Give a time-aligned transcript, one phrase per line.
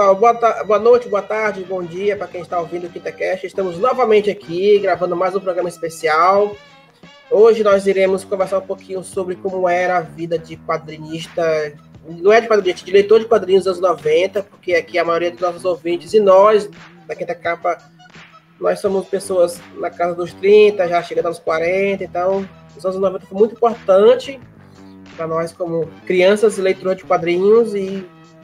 [0.00, 3.46] pessoal, boa, boa noite, boa tarde, bom dia para quem está ouvindo o KitaCast.
[3.46, 6.56] Estamos novamente aqui gravando mais um programa especial.
[7.30, 11.74] Hoje nós iremos conversar um pouquinho sobre como era a vida de quadrinista,
[12.08, 15.32] não é de quadrinista, de leitor de quadrinhos dos anos 90, porque aqui a maioria
[15.32, 16.70] dos nossos ouvintes e nós,
[17.06, 17.76] da Quinta Capa,
[18.58, 23.26] nós somos pessoas na casa dos 30, já chegando aos 40, então os anos 90
[23.26, 24.40] foi muito importante
[25.14, 28.02] para nós como crianças e leitores de quadrinhos e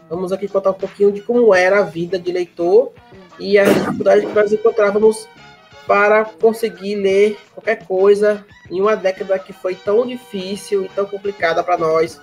[0.09, 2.93] Vamos aqui contar um pouquinho de como era a vida de leitor
[3.39, 5.29] e as dificuldades que nós encontrávamos
[5.87, 11.63] para conseguir ler qualquer coisa em uma década que foi tão difícil e tão complicada
[11.63, 12.21] para nós,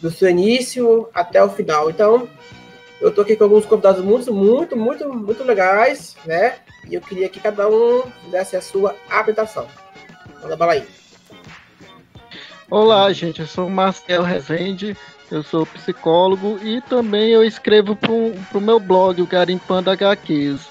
[0.00, 1.90] do seu início até o final.
[1.90, 2.28] Então,
[3.00, 6.58] eu estou aqui com alguns convidados muito, muito, muito, muito legais, né?
[6.88, 9.66] E eu queria que cada um fizesse a sua apresentação.
[10.40, 10.84] Manda bala aí.
[12.70, 13.40] Olá, gente.
[13.40, 14.96] Eu sou o Marcelo Rezende
[15.32, 20.68] eu sou psicólogo e também eu escrevo para o meu blog, o Garimpando HQs.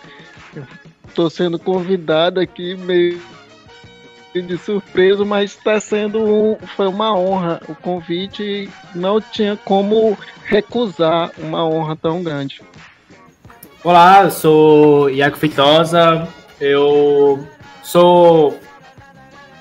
[1.07, 3.19] Estou sendo convidado aqui meio
[4.33, 11.31] de surpresa, mas está sendo um, foi uma honra o convite não tinha como recusar
[11.39, 12.61] uma honra tão grande.
[13.83, 16.27] Olá, eu sou Iago Feitosa,
[16.61, 17.45] eu
[17.81, 18.57] sou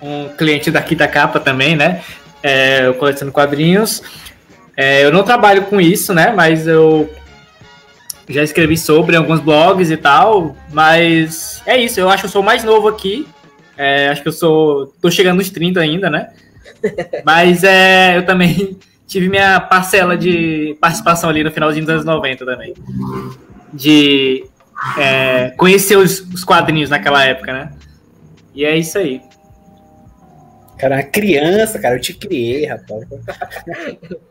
[0.02, 2.02] um cliente daqui da capa também, né?
[2.42, 4.02] É, eu coleciono quadrinhos.
[4.80, 6.32] É, eu não trabalho com isso, né?
[6.34, 7.12] Mas eu
[8.26, 10.56] já escrevi sobre alguns blogs e tal.
[10.72, 13.28] Mas é isso, eu acho que eu sou mais novo aqui.
[13.76, 14.86] É, acho que eu sou.
[14.98, 16.30] tô chegando nos 30 ainda, né?
[17.26, 22.46] Mas é, eu também tive minha parcela de participação ali no finalzinho dos anos 90
[22.46, 22.72] também.
[23.74, 24.46] De
[24.96, 27.72] é, conhecer os, os, quadrinhos naquela época, né?
[28.54, 29.20] E é isso aí.
[30.78, 33.04] Cara, criança, cara, eu te criei, rapaz.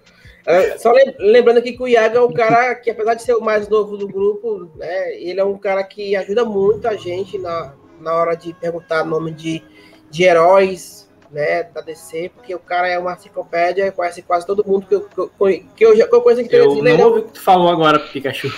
[0.49, 3.39] É, só lembrando aqui que o Iago é um cara que, apesar de ser o
[3.41, 7.75] mais novo do grupo, né, ele é um cara que ajuda muito a gente na,
[8.01, 9.61] na hora de perguntar nome de,
[10.09, 14.65] de heróis né, da DC, porque o cara é uma enciclopédia e conhece quase todo
[14.65, 15.29] mundo que eu,
[15.75, 16.55] que eu, já que eu conheço aqui.
[16.55, 18.51] Eu não ouvi o que tu falou agora, Pikachu.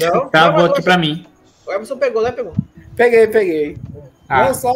[0.00, 0.28] Não?
[0.30, 1.26] Travou aqui pra mim.
[1.66, 2.30] O Emerson pegou, né?
[2.30, 2.52] Pegou.
[2.94, 3.76] Peguei, peguei.
[4.28, 4.46] Ah.
[4.46, 4.72] Não, só...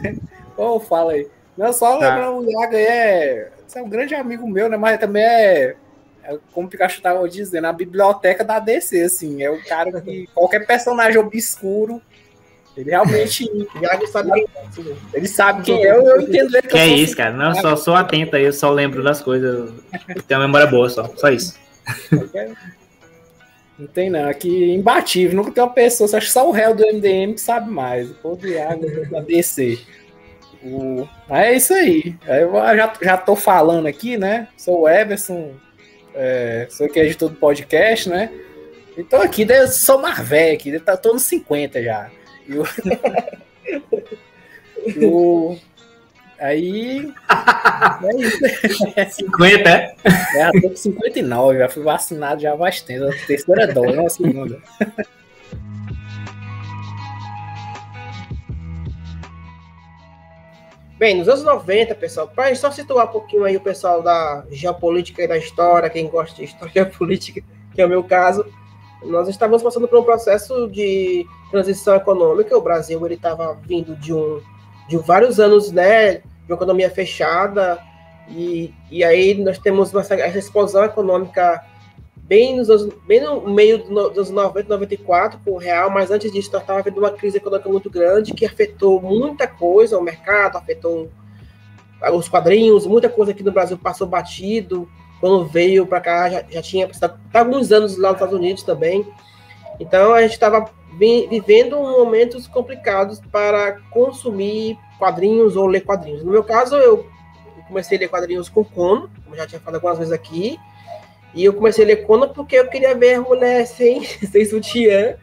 [0.56, 1.28] oh, fala aí.
[1.54, 2.08] Não, só tá.
[2.08, 3.50] lembrando, o Iago é...
[3.66, 4.78] Você é um grande amigo meu, né?
[4.78, 5.76] Mas também é é
[6.52, 10.66] como o Pikachu estava dizendo, a biblioteca da DC, assim, é o cara que qualquer
[10.66, 12.02] personagem obscuro,
[12.76, 13.44] ele realmente
[14.12, 14.94] sabe quem é.
[15.14, 16.62] Ele sabe quem é, eu entendo ele.
[16.62, 19.20] Que, que é isso, assim, cara, não, só sou atento aí, eu só lembro das
[19.20, 19.72] coisas,
[20.14, 21.58] eu tenho uma memória boa só, só isso.
[23.78, 26.84] Não tem não, aqui imbatível, nunca tem uma pessoa, acho que só o réu do
[26.84, 29.78] MDM que sabe mais, o povo de água da DC.
[30.64, 31.06] O...
[31.30, 32.16] É isso aí.
[32.26, 34.48] Eu já, já tô falando aqui, né?
[34.56, 35.52] Sou o Everson,
[36.18, 38.30] é, sou que é editor do podcast, né?
[38.96, 42.10] Então aqui, eu sou mais velho aqui, tá, tô nos 50 já.
[42.48, 42.64] Eu,
[45.00, 45.58] eu,
[46.40, 47.12] aí.
[48.02, 49.16] É isso.
[49.16, 49.94] 50, é?
[50.34, 53.04] É, tô com 59, já fui vacinado já há bastante.
[53.04, 54.60] A terceira dose, não a segunda.
[60.98, 65.22] Bem, nos anos 90, pessoal, para só situar um pouquinho aí o pessoal da geopolítica
[65.22, 67.40] e da história, quem gosta de história política,
[67.72, 68.44] que é o meu caso,
[69.04, 72.58] nós estávamos passando por um processo de transição econômica.
[72.58, 74.42] O Brasil ele estava vindo de um
[74.88, 77.78] de vários anos, né, de uma economia fechada
[78.28, 81.64] e, e aí nós temos essa, essa explosão econômica
[82.28, 86.60] bem, nos, bem no meio dos 90, 94 com o real, mas antes disso nós
[86.60, 91.10] estávamos vendo uma crise econômica muito grande que afetou muita coisa, o mercado, afetou
[92.12, 94.88] os quadrinhos, muita coisa aqui no Brasil passou batido,
[95.20, 99.04] quando veio para cá já, já tinha tá alguns anos lá nos Estados Unidos também.
[99.80, 106.22] Então a gente estava vivendo momentos complicados para consumir quadrinhos ou ler quadrinhos.
[106.22, 107.06] No meu caso, eu
[107.66, 110.58] comecei a ler quadrinhos com Kono, como já tinha falado algumas vezes aqui,
[111.34, 115.16] e eu comecei a ler Conan porque eu queria ver mulher sem, sem sutiã.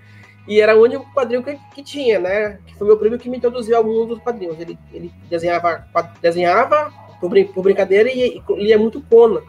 [0.48, 2.60] E era o único quadrinho que, que tinha, né?
[2.68, 4.60] Que foi meu primo que me introduziu ao mundo dos quadrinhos.
[4.60, 5.88] Ele, ele desenhava,
[6.22, 9.42] desenhava por, por brincadeira e, e lia muito Conan.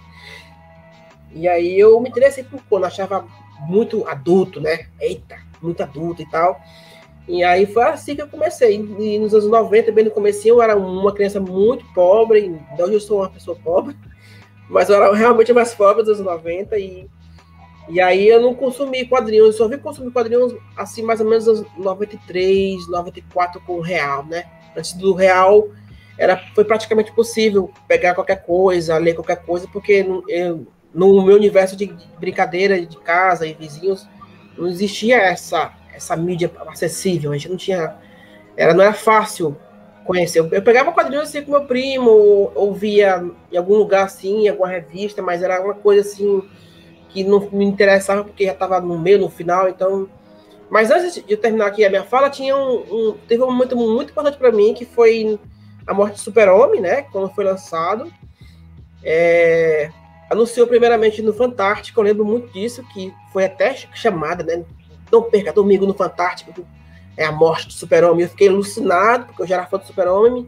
[1.34, 3.26] E aí eu me interessei por Conan, achava
[3.68, 4.86] muito adulto, né?
[4.98, 6.58] Eita, muito adulto e tal.
[7.28, 8.76] E aí foi assim que eu comecei.
[8.76, 12.58] E nos anos 90, bem no começo, eu era uma criança muito pobre.
[12.78, 13.94] Hoje eu sou uma pessoa pobre.
[14.68, 17.08] Mas eu era realmente mais pobre dos 90 e,
[17.88, 21.46] e aí eu não consumi quadrinhos, eu só vi consumir quadrinhos assim mais ou menos
[21.46, 24.44] nos 93, 94 com o real, né?
[24.76, 25.68] Antes do real
[26.18, 31.76] era, foi praticamente possível pegar qualquer coisa, ler qualquer coisa, porque eu, no meu universo
[31.76, 34.08] de brincadeira de casa e vizinhos
[34.56, 37.96] não existia essa, essa mídia acessível, a gente não tinha.
[38.56, 39.54] Era, não era fácil
[40.06, 40.38] conhecer.
[40.38, 45.20] Eu, pegava quadrinhos assim com meu primo, ouvia em algum lugar assim, em alguma revista,
[45.20, 46.42] mas era uma coisa assim
[47.08, 50.08] que não me interessava porque já estava no meio, no final, então.
[50.70, 53.76] Mas antes de eu terminar aqui a minha fala, tinha um, um teve um momento
[53.76, 55.38] muito importante para mim que foi
[55.86, 57.02] a morte do Super-Homem, né?
[57.02, 58.10] Quando foi lançado.
[59.02, 59.90] É,
[60.28, 64.64] anunciou primeiramente no Fantástico, eu lembro muito disso, que foi até chamada, né?
[65.10, 66.52] Não perca domingo no Fantástico,
[67.16, 68.22] é a morte do Super-Homem.
[68.22, 70.46] Eu fiquei alucinado, porque eu já era fã do Super-Homem.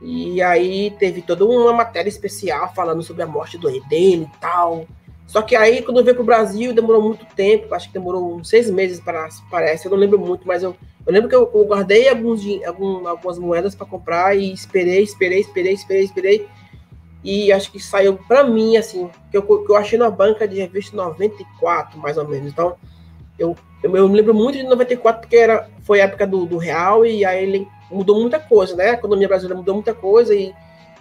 [0.00, 4.86] E aí teve toda uma matéria especial falando sobre a morte do dele e tal.
[5.26, 8.48] Só que aí, quando veio para o Brasil, demorou muito tempo, acho que demorou uns
[8.48, 11.64] seis meses, para, parece, eu não lembro muito, mas eu, eu lembro que eu, eu
[11.64, 16.48] guardei alguns, algum, algumas moedas para comprar e esperei, esperei, esperei, esperei, esperei.
[17.24, 20.60] E acho que saiu para mim, assim, que eu, que eu achei na banca de
[20.60, 22.52] revista 94, mais ou menos.
[22.52, 22.76] Então,
[23.38, 26.56] eu, eu, eu me lembro muito de 94, porque era, foi a época do, do
[26.56, 28.90] real, e aí ele mudou muita coisa, né?
[28.90, 30.54] A economia brasileira mudou muita coisa, e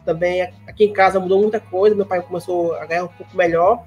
[0.04, 1.96] também aqui em casa mudou muita coisa.
[1.96, 3.84] Meu pai começou a ganhar um pouco melhor.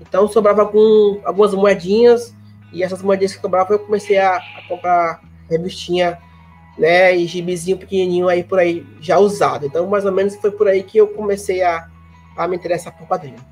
[0.00, 2.34] Então sobrava algum, algumas moedinhas,
[2.72, 6.18] e essas moedinhas que sobravam eu comecei a, a comprar revistinha,
[6.78, 9.66] né, e gibizinho pequenininho aí por aí, já usado.
[9.66, 11.88] Então mais ou menos foi por aí que eu comecei a,
[12.36, 13.51] a me interessar por quadrinho.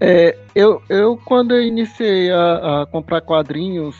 [0.00, 3.96] É, eu, eu, quando eu iniciei a, a, comprar quadrinhos,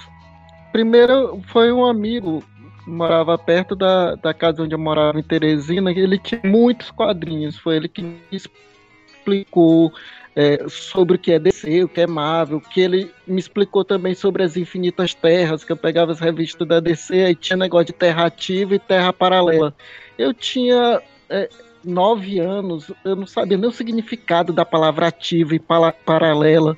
[0.71, 2.45] primeiro foi um amigo
[2.85, 7.57] que morava perto da, da casa onde eu morava em Teresina, ele tinha muitos quadrinhos,
[7.57, 9.91] foi ele que me explicou
[10.37, 14.15] é, sobre o que é DC, o que é Marvel, que ele me explicou também
[14.15, 17.95] sobre as Infinitas Terras, que eu pegava as revistas da DC, aí tinha negócio de
[17.95, 19.75] terra ativa e terra paralela.
[20.19, 21.01] Eu tinha
[21.31, 21.49] é,
[21.87, 26.77] nove anos, eu não sabia nem o significado da palavra ativa e paralela.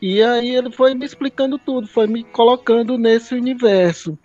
[0.00, 4.18] E aí ele foi me explicando tudo, foi me colocando nesse universo.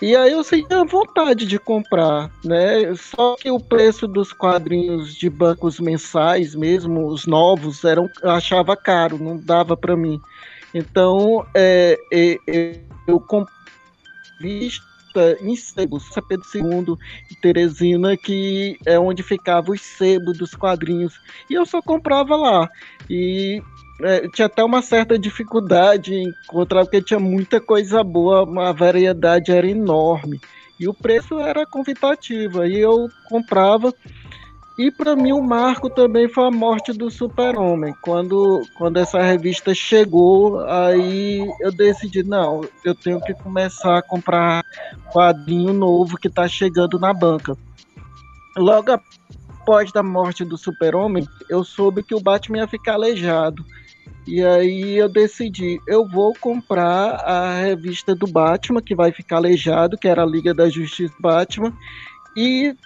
[0.00, 2.94] E aí eu sentia vontade de comprar, né?
[2.94, 8.76] Só que o preço dos quadrinhos de bancos mensais, mesmo os novos, eram, eu achava
[8.76, 10.20] caro, não dava para mim.
[10.72, 12.38] Então é, é,
[13.08, 14.70] eu comprei
[15.40, 16.96] em sebo, São Pedro II
[17.30, 21.20] e Teresina, que é onde ficava os sebos dos quadrinhos.
[21.48, 22.70] E eu só comprava lá.
[23.08, 23.62] E
[24.02, 29.50] é, tinha até uma certa dificuldade em encontrar, porque tinha muita coisa boa, a variedade
[29.50, 30.40] era enorme.
[30.78, 33.92] E o preço era convidativo, aí eu comprava.
[34.78, 37.92] E para mim o marco também foi a morte do Super-Homem.
[38.00, 44.62] Quando, quando essa revista chegou, aí eu decidi, não, eu tenho que começar a comprar
[45.12, 47.56] quadrinho novo que está chegando na banca.
[48.56, 53.64] Logo após da morte do Super-Homem, eu soube que o Batman ia ficar aleijado.
[54.28, 59.98] E aí eu decidi, eu vou comprar a revista do Batman, que vai ficar aleijado,
[59.98, 61.72] que era a Liga da Justiça Batman.
[62.36, 62.76] E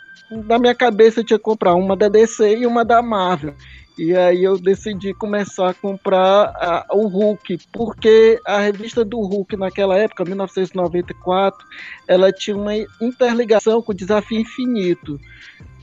[0.44, 3.55] na minha cabeça eu tinha que comprar uma da DC e uma da Marvel.
[3.99, 9.56] E aí eu decidi começar a comprar a, o Hulk, porque a revista do Hulk
[9.56, 11.65] naquela época, 1994,
[12.08, 15.20] ela tinha uma interligação com o Desafio Infinito.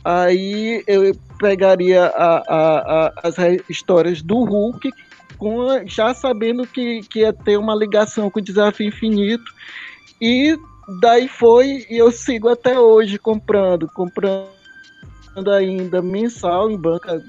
[0.04, 3.36] Aí eu pegaria a, a, as
[3.70, 4.92] histórias do Hulk
[5.38, 9.54] com, já sabendo que, que ia ter uma ligação com o Desafio Infinito.
[10.20, 10.58] E
[11.02, 14.50] daí foi, e eu sigo até hoje comprando, comprando
[15.56, 17.24] ainda mensal em banca.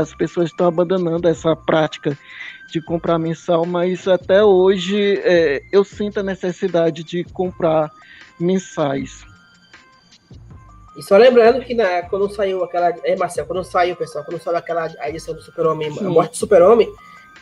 [0.00, 2.18] As pessoas estão abandonando essa prática
[2.72, 7.90] de comprar mensal, mas até hoje é, eu sinto a necessidade de comprar
[8.38, 9.24] mensais.
[10.96, 12.92] E só lembrando que na, quando saiu aquela.
[13.04, 16.92] É, Marcel, quando saiu, pessoal, quando saiu aquela edição do Super-Homem, a morte do Super-Homem,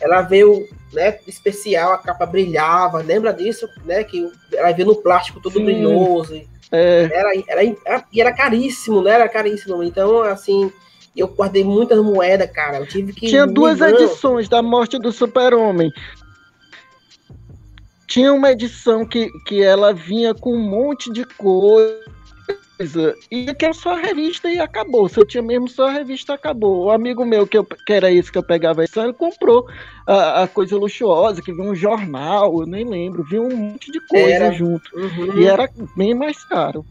[0.01, 5.39] ela veio, né, especial, a capa brilhava, lembra disso, né, que ela veio no plástico
[5.41, 5.65] todo Sim.
[5.65, 6.41] brilhoso.
[6.71, 7.09] É.
[7.11, 9.83] Era, era, e era caríssimo, né, era caríssimo.
[9.83, 10.71] Então, assim,
[11.15, 13.27] eu guardei muitas moedas, cara, eu tive que...
[13.27, 15.91] Tinha duas edições da morte do super-homem.
[18.07, 22.12] Tinha uma edição que, que ela vinha com um monte de coisa
[22.83, 23.15] coisa.
[23.31, 25.07] E que é só a revista e acabou.
[25.07, 26.85] Se eu tinha mesmo só a revista, acabou.
[26.85, 29.67] O amigo meu, que, eu, que era esse que eu pegava esse ele comprou
[30.05, 33.99] a, a, coisa luxuosa, que viu um jornal, eu nem lembro, viu um monte de
[34.07, 34.51] coisa era.
[34.51, 34.83] junto.
[34.95, 35.39] Uhum.
[35.39, 36.85] E era bem mais caro.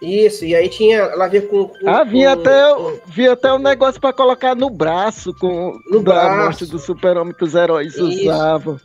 [0.00, 0.98] Isso, e aí tinha.
[0.98, 1.68] Ela vinha com.
[1.68, 2.98] com ah, vinha, com, até, com...
[3.06, 6.36] vinha até um negócio para colocar no braço com no braço.
[6.36, 8.04] morte do super-homem que os heróis Isso.
[8.04, 8.80] usavam.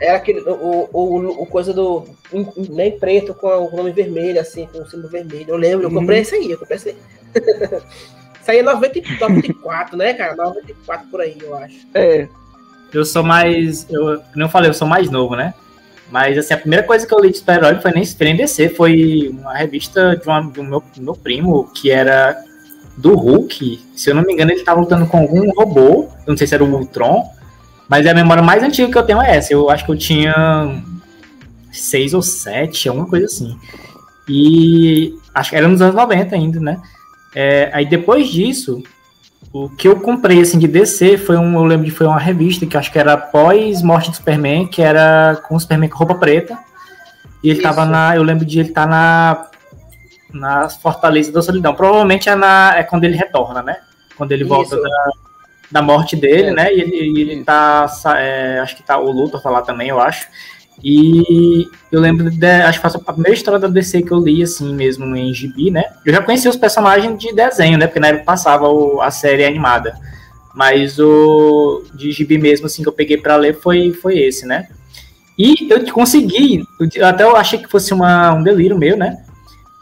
[0.00, 2.06] Era aquele, o, o, o coisa do.
[2.70, 5.50] Nem preto com o nome vermelho, assim, com o símbolo vermelho.
[5.50, 6.22] Eu lembro, eu comprei uhum.
[6.22, 6.96] esse aí, eu comprei esse aí.
[8.40, 10.34] isso aí é 90, 94, né, cara?
[10.34, 11.86] 94 por aí, eu acho.
[11.94, 12.26] É.
[12.92, 13.86] eu sou mais.
[13.90, 15.52] Eu não falei, eu sou mais novo, né?
[16.10, 19.54] Mas assim, a primeira coisa que eu li de super-herói foi nem, DC, foi uma
[19.54, 22.36] revista de, uma, do meu, meu primo, que era
[22.96, 23.80] do Hulk.
[23.94, 26.08] Se eu não me engano, ele estava lutando com algum robô.
[26.26, 27.30] não sei se era o Ultron.
[27.90, 29.52] Mas a memória mais antiga que eu tenho é essa.
[29.52, 30.80] Eu acho que eu tinha
[31.72, 33.58] seis ou sete, alguma coisa assim.
[34.28, 36.80] E acho que era nos anos 90 ainda, né?
[37.34, 38.80] É, aí depois disso,
[39.52, 42.64] o que eu comprei assim de DC foi um, eu lembro de foi uma revista
[42.64, 46.14] que acho que era pós morte do Superman, que era com o Superman com roupa
[46.14, 46.56] preta.
[47.42, 47.62] E ele Isso.
[47.62, 49.46] tava na, eu lembro de ele estar tá na
[50.32, 51.74] na Fortaleza da Solidão.
[51.74, 53.78] Provavelmente é na é quando ele retorna, né?
[54.16, 55.10] Quando ele volta da,
[55.70, 56.52] da morte dele, é.
[56.52, 56.74] né?
[56.74, 57.86] E ele, e ele tá
[58.16, 60.28] é, acho que tá o Luthor tá lá também, eu acho.
[60.82, 64.42] E eu lembro, de, acho que foi a primeira história da DC que eu li,
[64.42, 65.84] assim mesmo, em gibi, né?
[66.04, 67.86] Eu já conhecia os personagens de desenho, né?
[67.86, 69.94] Porque na época passava o, a série animada.
[70.54, 74.68] Mas o de gibi mesmo, assim, que eu peguei para ler foi, foi esse, né?
[75.38, 79.22] E eu consegui, eu, até eu achei que fosse uma, um delírio meu, né?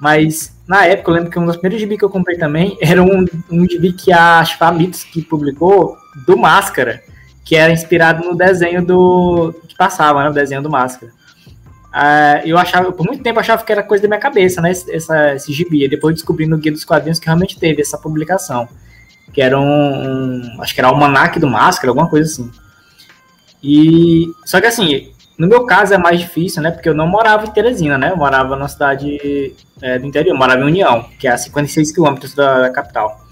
[0.01, 3.03] Mas na época, eu lembro que um dos primeiros gibi que eu comprei também era
[3.03, 5.97] um, um gibi que a Famitsu que publicou
[6.27, 7.03] do Máscara
[7.49, 9.55] que era inspirado no desenho do.
[9.67, 10.29] que passava, né?
[10.29, 11.11] O desenho do Máscara.
[11.89, 14.71] Uh, eu achava, por muito tempo, achava que era coisa da minha cabeça, né?
[14.71, 15.83] Essa, esse gibi.
[15.83, 18.69] E depois descobri no Guia dos Quadrinhos que realmente teve essa publicação.
[19.33, 19.63] Que era um.
[19.65, 22.51] um acho que era o Almanac do Máscara, alguma coisa assim.
[23.63, 24.27] E.
[24.45, 26.73] Só que assim, no meu caso é mais difícil, né?
[26.73, 28.11] Porque eu não morava em Teresina, né?
[28.11, 31.93] Eu morava na cidade é, do interior, eu morava em União, que é a 56
[31.93, 33.25] quilômetros da, da capital.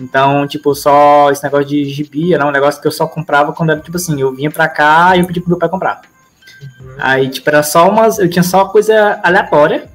[0.00, 3.70] Então, tipo, só esse negócio de gibi era um negócio que eu só comprava quando
[3.70, 6.02] era, tipo assim, eu vinha pra cá e eu pedi pro meu pai comprar.
[6.60, 6.96] Uhum.
[6.98, 8.18] Aí, tipo, era só umas.
[8.18, 9.88] Eu tinha só coisa aleatória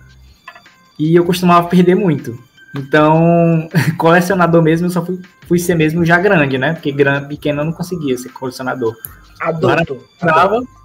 [0.97, 2.39] e eu costumava perder muito.
[2.73, 6.71] Então, colecionador mesmo, eu só fui, fui ser mesmo já grande, né?
[6.71, 8.95] Porque grande, pequeno eu não conseguia ser colecionador.
[9.41, 10.05] Adulto.
[10.21, 10.78] E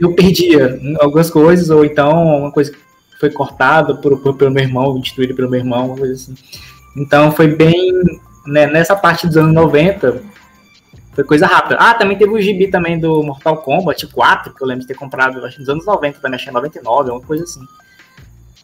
[0.00, 2.78] eu perdia algumas coisas, ou então uma coisa que
[3.18, 6.34] foi cortada por, por, pelo meu irmão, destruída pelo meu irmão, uma coisa assim.
[6.96, 7.92] Então foi bem.
[8.46, 10.22] Né, nessa parte dos anos 90,
[11.14, 11.76] foi coisa rápida.
[11.80, 14.94] Ah, também teve o gibi também do Mortal Kombat 4, que eu lembro de ter
[14.94, 17.60] comprado acho, nos anos 90 também, achei 99, alguma coisa assim.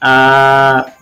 [0.01, 0.93] Ah,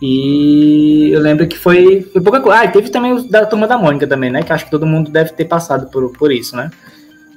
[0.00, 2.60] e eu lembro que foi, foi pouca coisa.
[2.60, 4.42] Ah, teve também o da Turma da Mônica também, né?
[4.42, 6.70] Que acho que todo mundo deve ter passado por, por isso, né?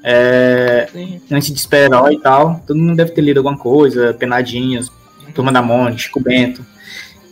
[0.07, 0.87] É,
[1.31, 4.91] antes de super e tal, todo mundo deve ter lido alguma coisa, Penadinhas,
[5.33, 6.63] Turma da Mônica, Chico Bento.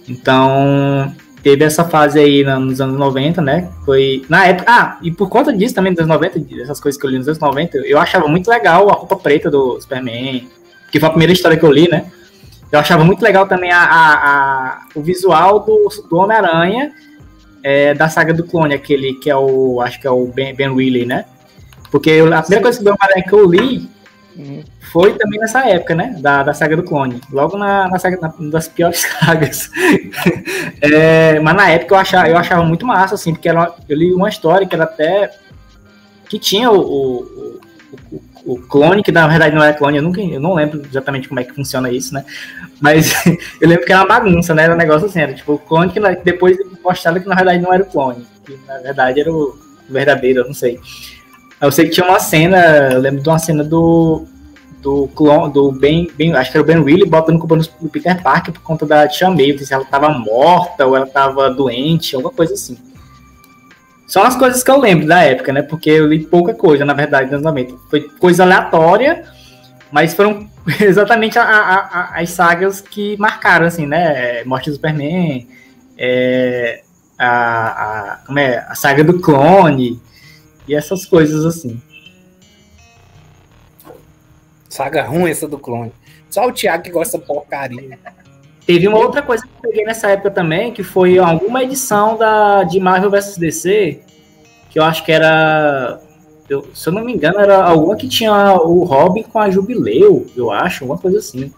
[0.10, 1.14] Então,
[1.44, 3.70] teve essa fase aí nos anos 90, né?
[3.86, 4.66] Foi na época.
[4.68, 7.28] Ah, e por conta disso também, dos anos 90, essas coisas que eu li nos
[7.28, 10.50] anos 90, eu achava muito legal a roupa preta do Superman,
[10.92, 12.12] que foi a primeira história que eu li, né?
[12.72, 16.92] Eu achava muito legal também a, a, a o visual do, do Homem-Aranha
[17.62, 19.80] é, da saga do clone, aquele que é o.
[19.80, 21.26] Acho que é o Ben, ben Reilly, né?
[21.94, 23.90] Porque eu, a primeira coisa Homem-Aranha que eu li
[24.36, 26.16] uhum foi também nessa época, né?
[26.20, 27.20] Da, da saga do clone.
[27.32, 29.72] Logo na, na saga na, das piores sagas.
[30.80, 34.14] é, mas na época eu achava, eu achava muito massa, assim, porque era, eu li
[34.14, 35.32] uma história que era até.
[36.30, 37.60] que tinha o, o,
[38.12, 41.28] o, o clone, que na verdade não era clone, eu, nunca, eu não lembro exatamente
[41.28, 42.24] como é que funciona isso, né?
[42.80, 43.12] Mas
[43.60, 44.66] eu lembro que era uma bagunça, né?
[44.66, 47.74] Era um negócio assim, era tipo o clone que depois mostrava que na verdade não
[47.74, 49.58] era o clone, que na verdade era o
[49.90, 50.80] verdadeiro, eu não sei.
[51.64, 52.58] Eu sei que tinha uma cena,
[52.92, 54.26] eu lembro de uma cena do,
[54.82, 58.22] do clone, do Ben, ben, acho que era o Ben Willy, botando culpa no Peter
[58.22, 62.34] Parker por conta da Tia May, se ela estava morta ou ela estava doente, alguma
[62.34, 62.78] coisa assim.
[64.06, 65.62] São as coisas que eu lembro da época, né?
[65.62, 67.76] Porque eu li pouca coisa, na verdade, nos 90.
[67.90, 69.24] Foi coisa aleatória,
[69.90, 70.46] mas foram
[70.82, 74.44] exatamente a, a, a, as sagas que marcaram, assim, né?
[74.44, 75.48] Morte do Superman,
[75.98, 76.84] é,
[77.18, 78.66] a, como é?
[78.68, 80.02] a saga do clone,
[80.68, 81.82] e essas coisas assim.
[84.70, 85.92] Saga ruim essa do clone.
[86.30, 88.00] Só o Thiago que gosta de porcaria.
[88.66, 92.64] Teve uma outra coisa que eu peguei nessa época também, que foi alguma edição da,
[92.64, 94.02] de Marvel vs DC,
[94.70, 96.02] que eu acho que era.
[96.50, 100.26] Eu, se eu não me engano, era alguma que tinha o Robin com a Jubileu,
[100.36, 101.54] eu acho, alguma coisa assim.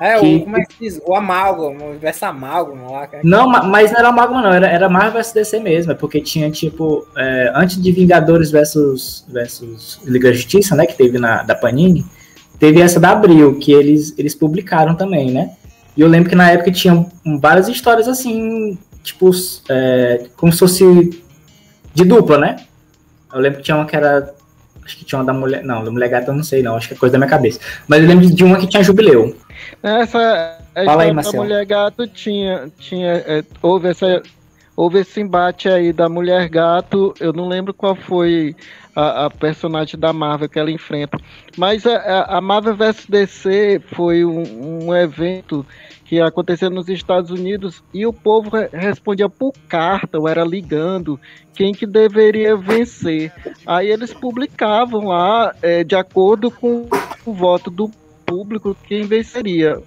[0.00, 1.00] É, que, o, como é que diz?
[1.04, 3.08] O Amálgama, universo Amálgama lá.
[3.12, 6.20] É não, mas não era Amálgama, não, era, era Marvel vs DC mesmo, é porque
[6.20, 11.42] tinha, tipo, é, antes de Vingadores versus, versus Liga da Justiça, né, que teve na,
[11.42, 12.04] da Panini,
[12.60, 15.52] Teve essa da Abril, que eles, eles publicaram também, né?
[15.96, 17.06] E eu lembro que na época tinha
[17.40, 19.30] várias histórias assim, tipo,
[19.70, 21.22] é, como se fosse
[21.94, 22.56] de dupla, né?
[23.32, 24.34] Eu lembro que tinha uma que era.
[24.84, 25.64] Acho que tinha uma da mulher.
[25.64, 26.76] Não, da mulher gata eu não sei, não.
[26.76, 27.60] Acho que é coisa da minha cabeça.
[27.86, 29.36] Mas eu lembro de uma que tinha jubileu.
[29.82, 30.58] Essa.
[30.74, 31.42] A Fala aí, Marcelo.
[31.42, 32.70] A mulher gato tinha.
[32.78, 34.22] tinha é, houve essa.
[34.76, 38.56] houve esse embate aí da Mulher Gato, eu não lembro qual foi
[38.94, 41.18] a, a personagem da Marvel que ela enfrenta,
[41.56, 45.66] mas a, a Marvel vs DC foi um, um evento
[46.10, 51.20] que acontecia nos Estados Unidos e o povo respondia por carta, ou era ligando
[51.54, 53.32] quem que deveria vencer.
[53.64, 56.88] Aí eles publicavam lá, é, de acordo com
[57.24, 57.88] o voto do
[58.26, 59.80] público, quem venceria.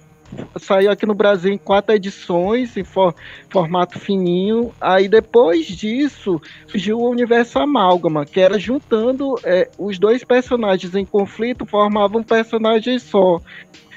[0.56, 3.14] Saiu aqui no Brasil em quatro edições, em for,
[3.50, 4.72] formato fininho.
[4.80, 11.04] Aí depois disso surgiu o Universo Amálgama, que era juntando é, os dois personagens em
[11.04, 13.42] conflito, formavam um personagem só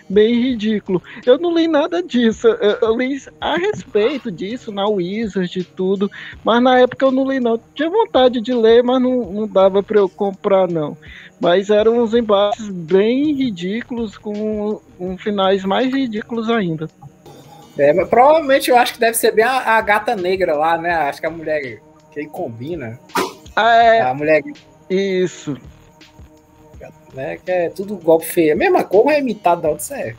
[0.10, 1.02] bem ridículo.
[1.26, 2.48] Eu não li nada disso.
[2.48, 6.10] Eu, eu li a respeito disso na Wizard e tudo,
[6.44, 7.60] mas na época eu não li não.
[7.74, 10.98] Tinha vontade de ler, mas não, não dava para eu comprar não.
[11.40, 16.90] Mas eram uns embates bem ridículos com, com finais mais ridículos ainda.
[17.78, 20.94] É, provavelmente eu acho que deve ser bem a, a gata negra lá, né?
[20.94, 21.80] Acho que a mulher
[22.12, 23.00] que combina.
[23.56, 24.02] Ah, é.
[24.02, 24.42] A mulher.
[24.90, 25.58] Isso
[27.14, 27.38] né?
[27.38, 28.54] Que é tudo golpe feio.
[28.54, 30.16] A mesma cor é imitado da outra,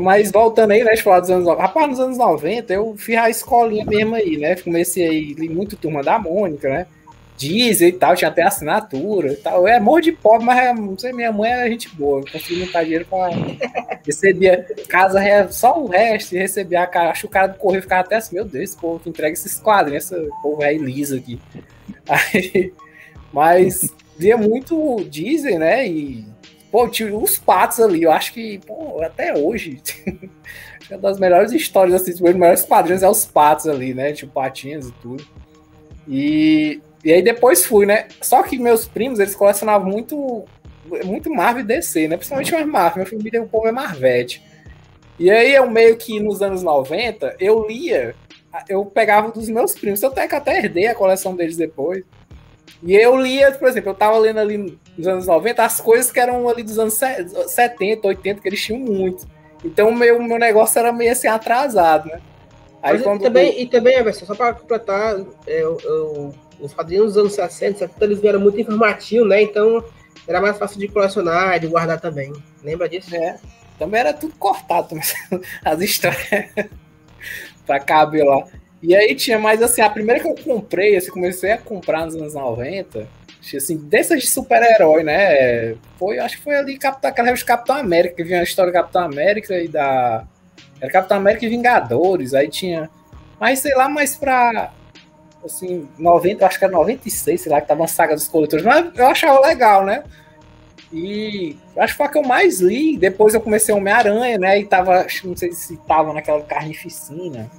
[0.00, 0.96] Mas voltando aí, né?
[0.96, 1.62] Falar dos anos 90.
[1.62, 4.56] Rapaz, nos anos 90 eu fiz a escolinha mesmo aí, né?
[4.56, 6.86] Comecei aí, li muito Turma da Mônica, né?
[7.36, 9.66] Diesel e tal, tinha até assinatura e tal.
[9.66, 12.20] É amor de pobre, mas é, não sei, minha mãe era gente boa.
[12.20, 13.30] Eu consegui montar dinheiro pra.
[14.04, 15.20] Recebia casa,
[15.50, 17.10] só o resto, recebia a cara.
[17.10, 19.32] Acho que o cara do correio ficava até assim: Meu Deus, esse povo que entrega
[19.32, 21.40] esses quadrinhos, esse povo é liso aqui.
[22.08, 22.72] Aí,
[23.32, 25.86] mas via muito Disney, né?
[25.86, 26.24] E,
[26.70, 28.02] pô, tinha os patos ali.
[28.02, 29.80] Eu acho que, pô, até hoje,
[30.90, 34.12] uma das melhores histórias, assim, os melhores padrões é os patos ali, né?
[34.12, 35.26] Tipo, patinhas e tudo.
[36.06, 38.08] E, e aí depois fui, né?
[38.20, 40.44] Só que meus primos, eles colecionavam muito,
[41.04, 42.16] muito Marvel e DC, né?
[42.16, 43.04] Principalmente mais Marvel.
[43.04, 44.42] Minha família, o povo é Marvete.
[45.18, 48.14] E aí eu meio que nos anos 90, eu lia,
[48.68, 50.02] eu pegava dos meus primos.
[50.02, 52.04] Eu até que até herdei a coleção deles depois.
[52.82, 56.20] E eu lia, por exemplo, eu tava lendo ali nos anos 90 as coisas que
[56.20, 59.26] eram ali dos anos 70, 80, que eles tinham muito.
[59.64, 62.20] Então o meu, meu negócio era meio assim atrasado, né?
[62.82, 63.20] Aí, Mas, quando...
[63.20, 67.32] e também, e também, Everson, só para completar, é, eu, eu, os quadrinhos dos anos
[67.34, 69.42] 60, 70, eles vieram muito informativo, né?
[69.42, 69.84] Então
[70.26, 72.32] era mais fácil de colecionar, de guardar também.
[72.62, 73.14] Lembra disso?
[73.14, 73.38] É.
[73.78, 74.96] Também era tudo cortado,
[75.64, 76.50] as histórias
[77.66, 78.44] para caber lá.
[78.82, 82.16] E aí tinha mais assim, a primeira que eu comprei, assim, comecei a comprar nos
[82.16, 83.06] anos 90,
[83.56, 85.76] assim, dessas de super-herói, né?
[85.96, 88.74] Foi, acho que foi ali Capitão, aquela revista Capitão América, que vinha a história do
[88.74, 90.24] Capitão América e da.
[90.80, 92.90] Era Capitão América e Vingadores, aí tinha.
[93.38, 94.72] Mas sei lá, mais pra.
[95.44, 98.64] Assim, 90, acho que era 96, sei lá, que tava uma saga dos coletores.
[98.64, 100.02] Mas eu achava legal, né?
[100.92, 102.96] E acho que foi a que eu mais li.
[102.98, 104.58] Depois eu comecei Homem-Aranha, né?
[104.60, 107.50] E tava, não sei se tava naquela carnificina.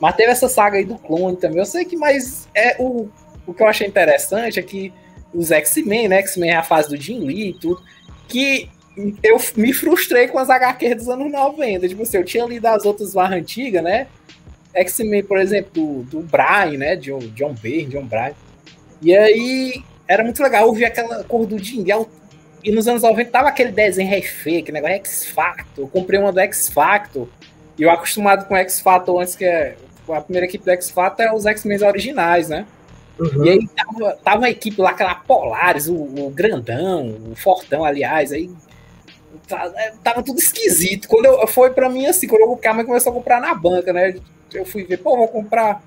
[0.00, 1.58] Mas teve essa saga aí do clone também.
[1.58, 3.08] Eu sei que, mas é o,
[3.46, 4.92] o que eu achei interessante é que
[5.32, 6.18] os X-Men, né?
[6.18, 7.82] X-Men é a fase do Jim Lee e tudo,
[8.28, 8.68] que
[9.22, 11.88] eu me frustrei com as HQs dos anos 90.
[11.88, 14.06] Tipo assim, eu tinha lido as outras mais antigas, né?
[14.74, 16.96] X-Men, por exemplo, do, do Brian, né?
[16.96, 18.34] John, John Byrne, John Brian.
[19.02, 21.84] E aí era muito legal ouvir aquela cor do Jim.
[22.64, 25.84] E nos anos 90 tava aquele desenho refê, aquele negócio X-Factor.
[25.84, 27.28] Eu comprei uma do X-Factor.
[27.78, 29.76] E eu acostumado com X-Factor antes que é
[30.08, 32.66] a primeira equipe do X-Factor é os X-Men originais, né?
[33.18, 33.44] Uhum.
[33.44, 38.32] E aí tava, tava uma equipe lá, aquela Polaris, o, o grandão, o fortão, aliás,
[38.32, 38.50] aí
[39.50, 41.08] é, tava tudo esquisito.
[41.08, 44.16] Quando eu foi para mim assim, quando o cara começou a comprar na banca, né?
[44.52, 45.82] Eu fui ver, pô, vou comprar.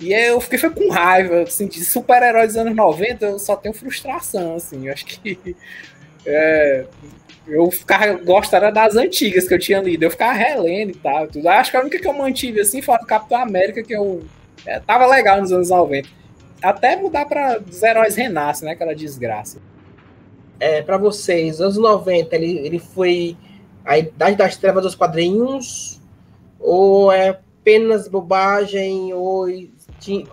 [0.00, 3.54] E aí eu fiquei foi com raiva, assim, de super-heróis dos anos 90, eu só
[3.54, 4.86] tenho frustração, assim.
[4.86, 5.56] Eu acho que
[6.24, 6.86] é,
[7.50, 11.26] eu ficava, gostava das antigas que eu tinha lido, eu ficava relendo e tal.
[11.26, 11.48] Tudo.
[11.48, 14.22] Acho que a única que eu mantive assim foi do Capitão América, que eu
[14.64, 16.08] é, tava legal nos anos 90.
[16.62, 18.72] Até mudar para os heróis renascem, né?
[18.72, 19.58] Aquela desgraça.
[20.58, 23.36] É, para vocês, anos 90, ele, ele foi
[23.84, 26.00] a idade das trevas dos quadrinhos?
[26.58, 29.12] Ou é apenas bobagem?
[29.14, 29.46] Ou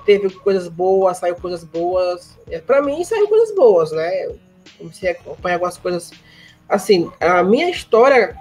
[0.05, 2.37] teve coisas boas, saiu coisas boas?
[2.49, 4.25] É, para mim, saiu coisas boas, né?
[4.25, 4.37] Eu
[4.77, 6.11] comecei a acompanhar algumas coisas
[6.69, 8.35] assim, a minha história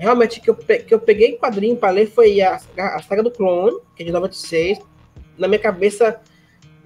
[0.00, 3.78] realmente que eu, que eu peguei quadrinho para ler foi a, a saga do clone,
[3.94, 4.78] que é de 96.
[5.36, 6.18] Na minha cabeça,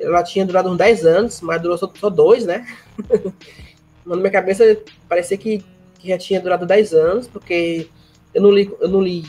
[0.01, 2.67] ela tinha durado uns 10 anos, mas durou só, só dois, né?
[4.05, 4.77] na minha cabeça,
[5.09, 5.65] parecia que,
[6.01, 7.89] que, já tinha durado 10 anos, porque
[8.35, 9.25] eu não li, eu não li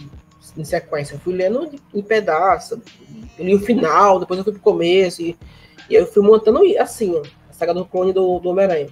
[0.58, 2.82] em sequência, eu fui lendo em pedaço.
[3.38, 5.38] Eu li o final, depois eu fui pro começo, e,
[5.90, 8.88] e eu fui montando assim, a saga do clone do, do Homem-Aranha.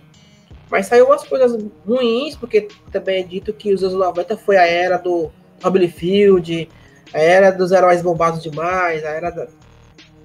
[0.74, 1.56] Mas saiu umas coisas
[1.86, 5.32] ruins, porque também é dito que os anos 90 foi a era do
[5.62, 6.68] Robin Field,
[7.14, 9.48] a era dos heróis bombados demais, a era da...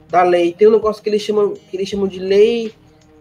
[0.08, 0.54] da lei.
[0.54, 2.72] Tem um negócio que eles chamam, que eles chamam de lei,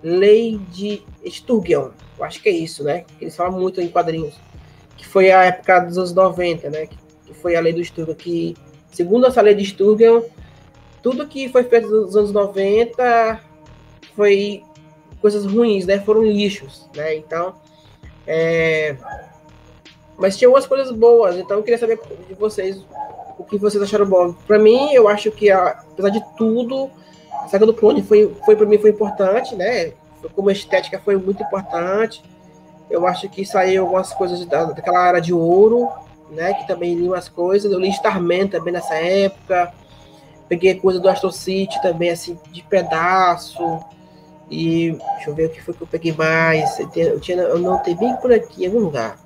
[0.02, 1.90] lei de Sturgeon.
[2.18, 3.04] Eu acho que é isso, né?
[3.20, 4.36] Eles falam muito em quadrinhos.
[4.96, 6.88] Que foi a época dos anos 90, né?
[7.26, 8.16] Que foi a lei do Sturgeon.
[8.16, 8.56] Que,
[8.90, 10.22] segundo essa lei de Sturgeon,
[11.04, 13.42] tudo que foi feito nos anos 90
[14.16, 14.64] foi
[15.22, 16.00] coisas ruins, né?
[16.00, 17.16] Foram lixos, né?
[17.16, 17.56] Então,
[18.26, 18.96] é...
[20.18, 21.38] mas tinha algumas coisas boas.
[21.38, 22.84] Então, eu queria saber de vocês
[23.38, 24.34] o que vocês acharam bom.
[24.46, 26.90] Para mim, eu acho que apesar de tudo,
[27.32, 29.94] a saga do clone foi, foi para mim foi importante, né?
[30.36, 32.24] Como estética foi muito importante.
[32.90, 35.90] Eu acho que saiu algumas coisas da, daquela área de ouro,
[36.32, 36.54] né?
[36.54, 37.72] Que também li umas coisas.
[37.72, 39.72] Eu li Starman também nessa época.
[40.50, 43.80] Peguei coisa do Astro City também, assim, de pedaço.
[44.50, 46.80] E deixa eu ver o que foi que eu peguei mais.
[46.96, 49.20] Eu, tinha, eu não tenho bem por aqui, em algum lugar.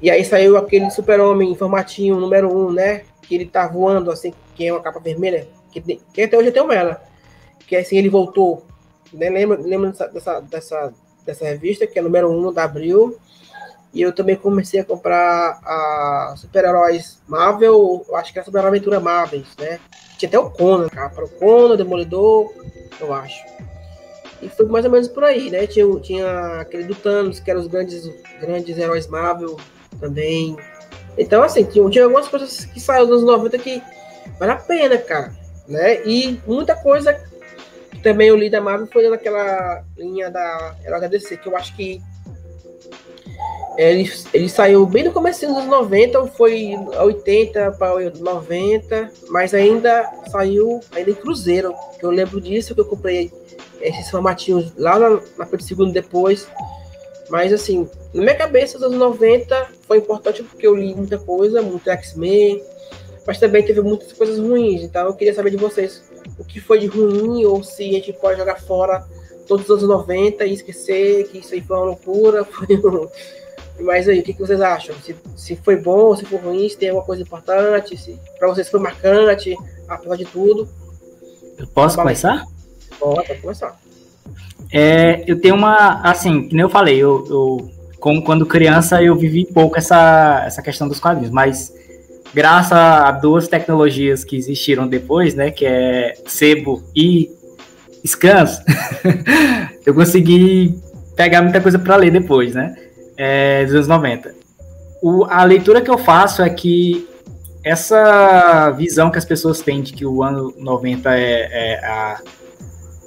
[0.00, 3.02] E aí saiu aquele super-homem formatinho número um, né?
[3.20, 5.46] Que ele tá voando, assim, que é uma capa vermelha.
[5.70, 7.02] Que, que até hoje eu tenho ela.
[7.66, 8.66] Que assim ele voltou.
[9.12, 9.28] Né?
[9.28, 13.18] Lembra, lembra dessa, dessa, dessa, dessa revista, que é número um da Abril.
[13.94, 18.64] E eu também comecei a comprar a super-heróis Marvel, eu acho que é a Super
[18.64, 19.78] Aventura Marvel, né?
[20.16, 21.22] Tinha até o Conan, capa.
[21.22, 22.54] O Conan, o Demolidor,
[22.98, 23.51] eu acho.
[24.42, 25.66] E foi mais ou menos por aí, né?
[25.66, 29.56] Tinha, tinha aquele do Thanos, que eram os grandes, grandes heróis Marvel
[30.00, 30.56] também.
[31.16, 33.82] Então, assim, tinha, tinha algumas coisas que saíram dos anos 90 que
[34.38, 35.32] vale a pena, cara.
[35.68, 36.04] Né?
[36.04, 37.18] E muita coisa
[38.02, 42.02] também eu li da Marvel foi naquela linha da HDC, que eu acho que
[43.76, 50.10] ele, ele saiu bem no começo dos anos 90, foi 80 para 90, mas ainda
[50.30, 51.74] saiu ainda em Cruzeiro.
[52.02, 53.32] Eu lembro disso, que eu comprei
[53.82, 56.48] esses formatinhos lá na, na segundo depois.
[57.28, 61.62] Mas assim, na minha cabeça, os anos 90 foi importante porque eu li muita coisa,
[61.62, 62.62] muito X-Men,
[63.26, 64.82] mas também teve muitas coisas ruins.
[64.82, 66.02] Então eu queria saber de vocês
[66.38, 69.06] o que foi de ruim, ou se a gente pode jogar fora
[69.46, 72.44] todos os anos 90 e esquecer que isso aí foi uma loucura.
[72.44, 72.66] Foi...
[73.80, 74.94] Mas aí, o que, que vocês acham?
[75.02, 78.68] Se, se foi bom, se foi ruim, se tem alguma coisa importante, se para vocês
[78.68, 79.56] foi marcante,
[79.88, 80.68] apesar de tudo.
[81.58, 82.44] Eu posso começar?
[83.40, 83.78] Começar.
[84.72, 89.14] É, eu tenho uma, assim, que nem eu falei, eu, eu como quando criança eu
[89.14, 91.72] vivi pouco essa, essa questão dos quadrinhos, mas
[92.34, 97.30] graças a duas tecnologias que existiram depois, né, que é Sebo e
[98.04, 98.60] Scans,
[99.86, 100.80] eu consegui
[101.14, 102.74] pegar muita coisa para ler depois, né,
[103.16, 104.34] é, dos anos 90.
[105.02, 107.06] O, a leitura que eu faço é que
[107.62, 112.20] essa visão que as pessoas têm de que o ano 90 é, é a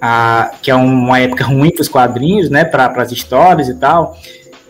[0.07, 4.15] a, que é uma época ruim para os quadrinhos, né, para as histórias e tal,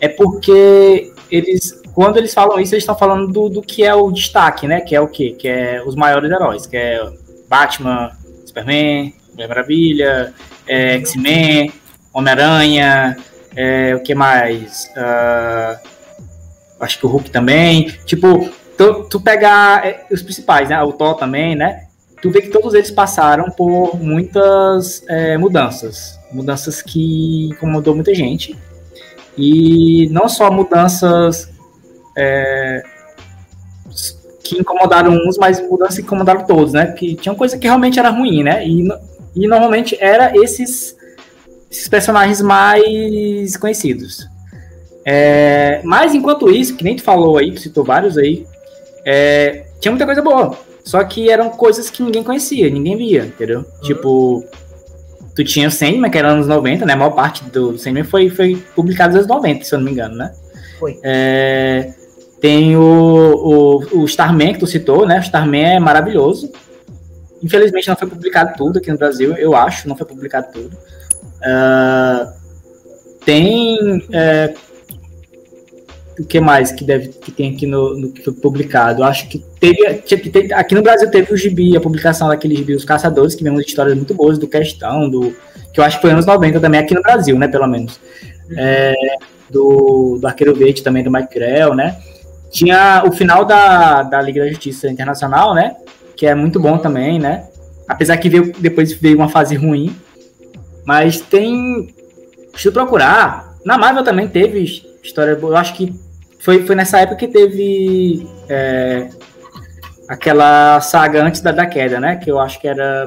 [0.00, 4.10] é porque eles, quando eles falam isso, eles estão falando do, do que é o
[4.10, 5.36] destaque, né, que é o quê?
[5.38, 7.06] Que é os maiores heróis, que é
[7.48, 8.12] Batman,
[8.46, 10.34] Superman, Mulher Maravilha,
[10.66, 11.70] é, X-Men,
[12.14, 13.16] Homem-Aranha,
[13.54, 14.90] é, o que mais?
[14.96, 15.78] Uh,
[16.80, 17.92] acho que o Hulk também.
[18.06, 20.82] Tipo, tu, tu pegar é, os principais, né?
[20.82, 21.85] O Thor também, né?
[22.20, 26.18] Tu vê que todos eles passaram por muitas é, mudanças.
[26.32, 28.56] Mudanças que incomodou muita gente.
[29.36, 31.50] E não só mudanças
[32.16, 32.82] é,
[34.42, 36.86] que incomodaram uns, mas mudanças que incomodaram todos, né?
[36.92, 38.66] Que tinha coisa que realmente era ruim, né?
[38.66, 38.88] E,
[39.34, 40.96] e normalmente era esses,
[41.70, 44.28] esses personagens mais conhecidos.
[45.04, 48.46] É, mas enquanto isso, que nem tu falou aí, tu citou vários aí,
[49.04, 50.65] é, tinha muita coisa boa.
[50.86, 53.58] Só que eram coisas que ninguém conhecia, ninguém via, entendeu?
[53.58, 53.80] Uhum.
[53.82, 54.44] Tipo,
[55.34, 56.92] tu tinha o Sandman, que era anos 90, né?
[56.92, 59.90] A maior parte do Sandman foi, foi publicado nos anos 90, se eu não me
[59.90, 60.32] engano, né?
[60.78, 60.96] Foi.
[61.02, 61.92] É,
[62.40, 65.18] tem o, o, o Starman, que tu citou, né?
[65.18, 66.52] O Starman é maravilhoso.
[67.42, 70.76] Infelizmente não foi publicado tudo aqui no Brasil, eu acho, não foi publicado tudo.
[71.42, 72.32] Uh,
[73.24, 74.54] tem é,
[76.18, 79.04] o que mais que deve que tem aqui no, no que foi publicado?
[79.04, 79.84] Acho que teve,
[80.54, 83.66] aqui no Brasil teve o gibi, a publicação daquele gibi Os Caçadores, que vem umas
[83.66, 85.34] histórias muito boas do Questão, do
[85.72, 88.00] que eu acho que foi anos 90 também aqui no Brasil, né, pelo menos.
[88.56, 88.94] É,
[89.50, 91.98] do, do Arqueiro Verde também do Mike Grell, né?
[92.50, 95.76] Tinha o final da, da Liga da Justiça Internacional, né?
[96.16, 97.44] Que é muito bom também, né?
[97.88, 99.94] Apesar que veio, depois veio uma fase ruim.
[100.84, 101.94] Mas tem.
[102.56, 104.64] Se procurar, na Marvel também teve
[105.02, 105.52] história boa.
[105.52, 105.94] Eu acho que
[106.38, 109.08] foi, foi nessa época que teve é,
[110.08, 112.16] aquela saga antes da, da queda, né?
[112.16, 113.06] Que eu acho que era.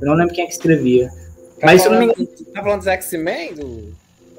[0.00, 1.08] Eu não lembro quem é que escrevia.
[1.60, 2.26] Tá Mas falando, não me...
[2.26, 3.54] Tá falando dos X-Men?
[3.54, 3.94] Do...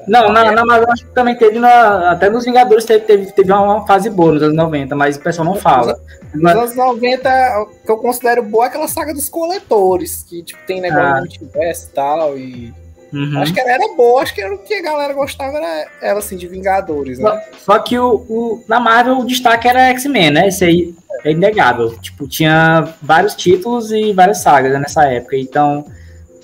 [0.07, 3.51] Não, na, na Marvel acho que também teve, na, até nos Vingadores teve, teve, teve
[3.51, 5.97] uma fase boa nos anos 90, mas o pessoal não fala.
[6.33, 10.59] Nos anos 90, o que eu considero boa é aquela saga dos coletores, que tipo,
[10.67, 11.19] tem negócio ah.
[11.19, 12.82] multiverso e tal, e...
[13.13, 13.39] Uhum.
[13.39, 16.19] Acho que ela era boa, acho que era o que a galera gostava, era ela,
[16.19, 17.29] assim, de Vingadores, né?
[17.29, 20.47] Só, só que o, o, na Marvel o destaque era X-Men, né?
[20.47, 21.95] Esse aí é inegável.
[21.99, 25.85] Tipo, tinha vários títulos e várias sagas né, nessa época, então...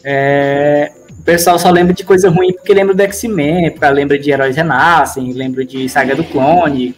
[0.02, 4.56] É, o pessoal só lembra de coisa ruim porque lembra do X-Men, lembra de Heróis
[4.56, 6.96] Renascem, lembra de Saga do Clone.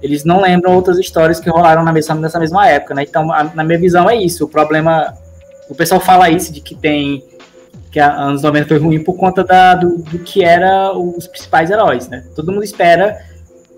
[0.00, 3.02] Eles não lembram outras histórias que rolaram na mesma, nessa mesma época, né?
[3.02, 4.44] Então, a, na minha visão, é isso.
[4.44, 5.14] O problema.
[5.68, 7.24] O pessoal fala isso de que tem.
[7.90, 11.70] Que a anos 90 foi ruim por conta da, do, do que era os principais
[11.70, 12.24] heróis, né?
[12.36, 13.18] Todo mundo espera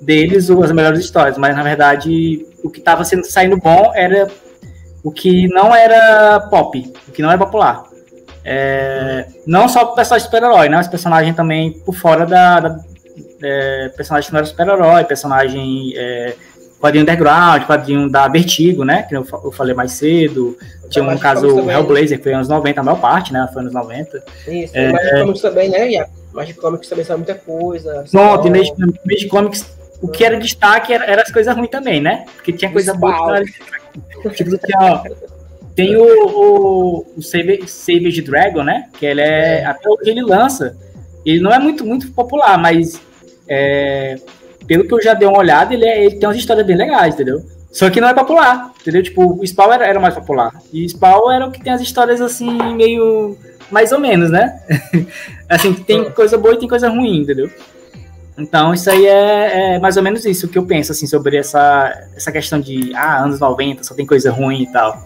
[0.01, 4.29] deles as melhores histórias, mas na verdade o que estava sendo saindo bom era
[5.03, 7.85] o que não era pop, o que não era popular.
[8.45, 10.81] É, não só o personagem super-herói, né?
[10.81, 12.61] Os personagens também por fora da.
[12.61, 12.81] da
[13.43, 15.93] é, personagem que não era super-herói, personagem.
[15.97, 16.35] É,
[16.83, 19.05] quadrinho underground, quadrinho da Vertigo, né?
[19.05, 20.59] Que eu, eu falei mais cedo.
[20.91, 23.49] Tinha um caso Hellblazer, que foi anos 90, a maior parte, né?
[23.53, 24.23] Foi anos 90.
[24.49, 26.07] Isso, é, Magic Comics também, né?
[26.33, 28.05] Magic Comics também sabe muita coisa.
[28.11, 32.25] Pronto, Magic, Magic Comics, o que era destaque era, era as coisas ruins também, né?
[32.35, 33.43] Porque tinha coisa boa.
[34.35, 35.05] Tipo, tinha, ó,
[35.77, 38.89] tem o, o, o Savage Dragon, né?
[38.99, 39.65] Que ele é, é.
[39.65, 40.77] Até hoje ele lança.
[41.25, 43.01] Ele não é muito, muito popular, mas
[43.47, 44.19] é,
[44.67, 47.15] pelo que eu já dei uma olhada, ele, é, ele tem umas histórias bem legais,
[47.15, 47.43] entendeu?
[47.71, 49.03] Só que não é popular, entendeu?
[49.03, 50.53] Tipo, o Spawn era, era mais popular.
[50.73, 53.37] E o Spawn era o que tem as histórias assim, meio.
[53.71, 54.61] mais ou menos, né?
[55.49, 57.51] assim, tem coisa boa e tem coisa ruim, entendeu?
[58.37, 62.09] Então, isso aí é, é, mais ou menos isso que eu penso, assim, sobre essa,
[62.15, 64.99] essa questão de, ah, anos 90, só tem coisa ruim e tal.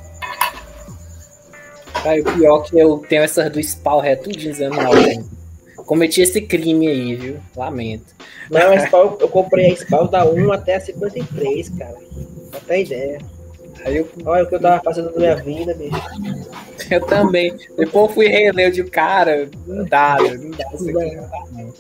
[2.03, 4.93] Cara, o pior é que eu tenho essas do Spawn reto dizendo mal,
[5.87, 7.37] Cometi esse crime aí, viu?
[7.57, 8.15] Lamento.
[8.51, 11.97] Não, a Spawn, eu comprei a Spawn da 1 até a 53, cara.
[12.53, 13.19] Até ideia.
[13.85, 14.09] Aí eu...
[14.25, 15.97] Olha o que eu tava fazendo na minha vida, bicho.
[16.91, 17.53] Eu também.
[17.77, 19.49] Depois eu fui reler de cara.
[19.67, 20.65] Não dá, não dá.
[20.73, 21.73] Isso aqui, não dá, não.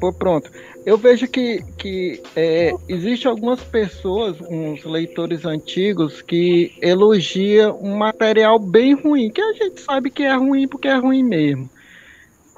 [0.00, 0.50] Pô, pronto.
[0.84, 8.58] Eu vejo que, que é, existe algumas pessoas, uns leitores antigos, que elogiam um material
[8.58, 11.68] bem ruim, que a gente sabe que é ruim porque é ruim mesmo.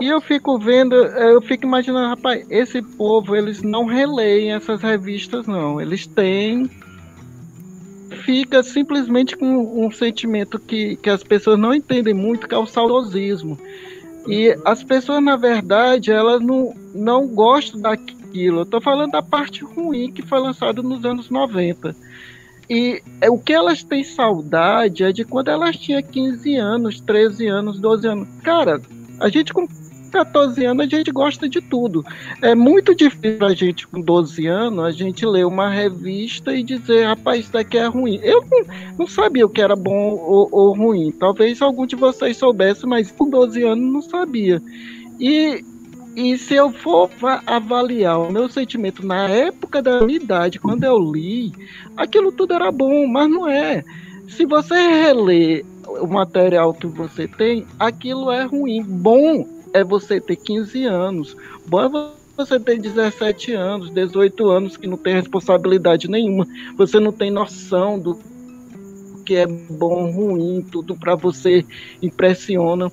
[0.01, 5.47] E eu fico vendo, eu fico imaginando, rapaz, esse povo, eles não releem essas revistas,
[5.47, 5.79] não.
[5.79, 6.71] Eles têm.
[8.25, 12.67] Fica simplesmente com um sentimento que, que as pessoas não entendem muito, que é o
[12.67, 13.59] saudosismo.
[14.27, 18.61] E as pessoas, na verdade, elas não, não gostam daquilo.
[18.61, 21.95] Eu tô falando da parte ruim que foi lançada nos anos 90.
[22.71, 27.49] E é, o que elas têm saudade é de quando elas tinham 15 anos, 13
[27.49, 28.29] anos, 12 anos.
[28.43, 28.81] Cara,
[29.19, 29.67] a gente com
[30.11, 32.05] 14 anos a gente gosta de tudo.
[32.43, 37.07] É muito difícil a gente, com 12 anos, a gente ler uma revista e dizer,
[37.07, 38.21] rapaz, isso daqui é ruim.
[38.23, 38.65] Eu não,
[38.99, 41.13] não sabia o que era bom ou, ou, ruim.
[41.13, 44.61] Talvez algum de vocês soubesse, mas com 12 anos não sabia.
[45.19, 45.65] E,
[46.17, 47.11] e se eu for
[47.47, 51.53] avaliar o meu sentimento na época da minha idade, quando eu li,
[51.97, 53.85] aquilo tudo era bom, mas não é.
[54.29, 58.83] Se você reler o material que você tem, aquilo é ruim.
[58.83, 61.37] Bom é você ter 15 anos.
[61.67, 66.47] Bom é você ter 17 anos, 18 anos, que não tem responsabilidade nenhuma.
[66.77, 68.19] Você não tem noção do
[69.25, 71.65] que é bom, ruim, tudo para você
[72.03, 72.91] impressiona.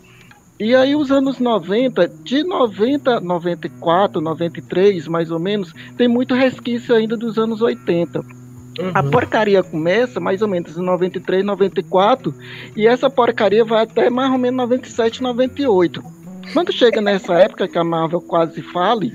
[0.59, 6.95] E aí, os anos 90, de 90, 94, 93, mais ou menos, tem muito resquício
[6.95, 8.19] ainda dos anos 80.
[8.19, 8.91] Uhum.
[8.93, 12.33] A porcaria começa mais ou menos em 93, 94,
[12.75, 16.16] e essa porcaria vai até mais ou menos 97, 98
[16.53, 19.13] quando chega nessa época que a Marvel quase fale,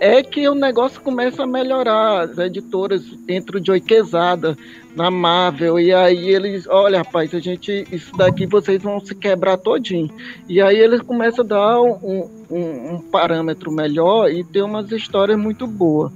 [0.00, 2.22] é que o negócio começa a melhorar.
[2.22, 4.56] As editoras entram de oiquezada
[4.94, 9.56] na Marvel, e aí eles, olha, rapaz, a gente, isso daqui vocês vão se quebrar
[9.56, 10.10] todinho.
[10.48, 15.38] E aí eles começam a dar um, um, um parâmetro melhor e ter umas histórias
[15.38, 16.12] muito boas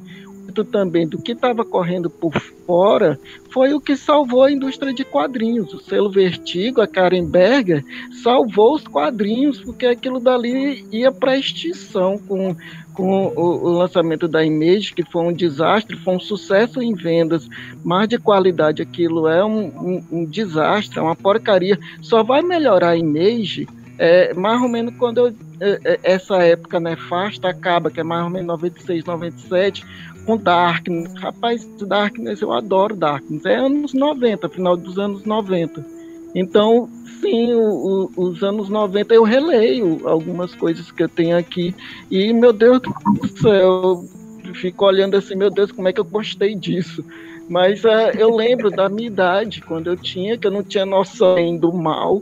[0.65, 2.33] também do que estava correndo por
[2.67, 3.19] fora
[3.51, 5.73] foi o que salvou a indústria de quadrinhos.
[5.73, 7.85] O selo Vertigo, a Karen Berger,
[8.23, 12.57] salvou os quadrinhos porque aquilo dali ia para extinção com,
[12.93, 17.49] com o, o, lançamento da Image, que foi um desastre, foi um sucesso em vendas,
[17.85, 21.79] mas de qualidade aquilo é um, um, um desastre, é uma porcaria.
[22.03, 23.67] Só vai melhorar a Image
[23.99, 28.25] é, mais ou menos quando eu, é, é, essa época nefasta acaba, que é mais
[28.25, 29.87] ou menos 96, 97,
[30.27, 31.15] com Darkness.
[31.15, 33.47] Rapaz, Darkness, eu adoro Darkness.
[33.47, 35.87] É anos 90, final dos anos 90.
[36.35, 36.89] Então,
[37.21, 41.75] sim, o, o, os anos 90 eu releio algumas coisas que eu tenho aqui.
[42.11, 44.05] E, meu Deus do céu,
[44.45, 47.05] eu fico olhando assim, meu Deus, como é que eu gostei disso?
[47.49, 51.57] Mas uh, eu lembro da minha idade, quando eu tinha, que eu não tinha noção
[51.57, 52.21] do mal.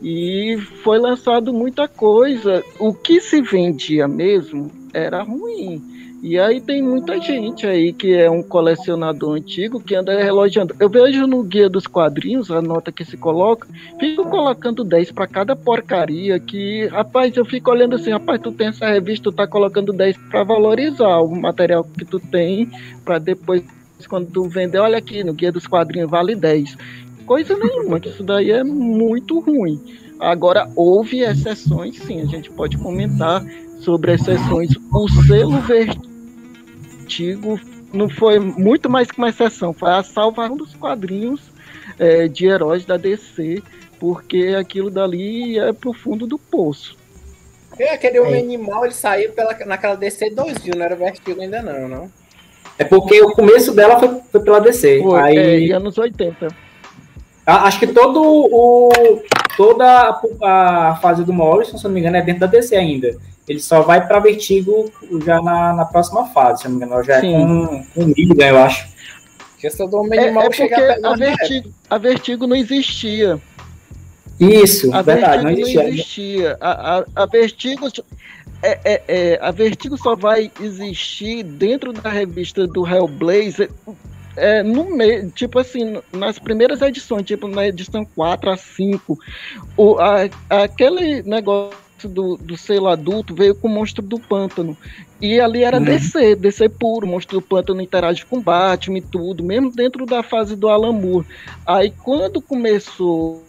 [0.00, 2.62] E foi lançado muita coisa.
[2.78, 5.82] O que se vendia mesmo era ruim.
[6.20, 10.74] E aí tem muita gente aí que é um colecionador antigo que anda relogiando.
[10.80, 13.68] Eu vejo no guia dos quadrinhos, a nota que se coloca,
[14.00, 18.68] fico colocando 10 para cada porcaria que, rapaz, eu fico olhando assim, rapaz, tu tem
[18.68, 22.68] essa revista, tu tá colocando 10 para valorizar o material que tu tem,
[23.04, 23.62] para depois
[24.08, 26.76] quando tu vender, olha aqui, no guia dos quadrinhos vale 10.
[27.26, 29.80] Coisa nenhuma, que isso daí é muito ruim.
[30.18, 33.44] Agora, houve exceções, sim, a gente pode comentar
[33.80, 34.70] sobre exceções.
[34.92, 35.58] O selo
[37.08, 37.58] Vertigo
[37.92, 41.40] não foi muito mais que uma exceção, foi a salvação dos quadrinhos
[41.98, 43.62] é, de heróis da DC,
[43.98, 46.98] porque aquilo dali é pro fundo do poço.
[47.78, 48.40] É, aquele homem é.
[48.40, 52.12] animal, ele saiu pela, naquela DC 2000, não era Vertigo ainda não, não?
[52.78, 55.00] É porque o começo dela foi, foi pela DC.
[55.02, 55.70] Foi, aí...
[55.70, 56.48] é, anos 80.
[57.46, 59.22] Acho que todo o,
[59.56, 63.16] toda a, fase do Morrison, se não me engano, é dentro da DC ainda.
[63.48, 64.92] Ele só vai para Vertigo
[65.24, 67.02] já na, na próxima fase, se não me engano.
[67.02, 67.34] Já é Sim.
[67.34, 68.88] é com, com Milligan, eu acho.
[69.58, 73.40] Questão do é, é porque a, a, Vertigo, a Vertigo não existia.
[74.38, 75.82] Isso, a verdade, não existia.
[75.82, 76.56] Não existia.
[76.60, 77.88] A, a, a Vertigo
[78.62, 83.70] é, é, é, a Vertigo só vai existir dentro da revista do Hellblazer
[84.36, 89.18] é, no meio, tipo assim, nas primeiras edições, tipo na edição 4 a 5,
[89.76, 90.28] o, a,
[90.62, 94.76] aquele negócio do, do selo adulto veio com o monstro do pântano.
[95.20, 95.84] E ali era uhum.
[95.84, 100.22] DC, DC puro, o monstro do pântano interage com Batman e tudo, mesmo dentro da
[100.22, 101.26] fase do Alan Moore.
[101.66, 103.42] Aí quando começou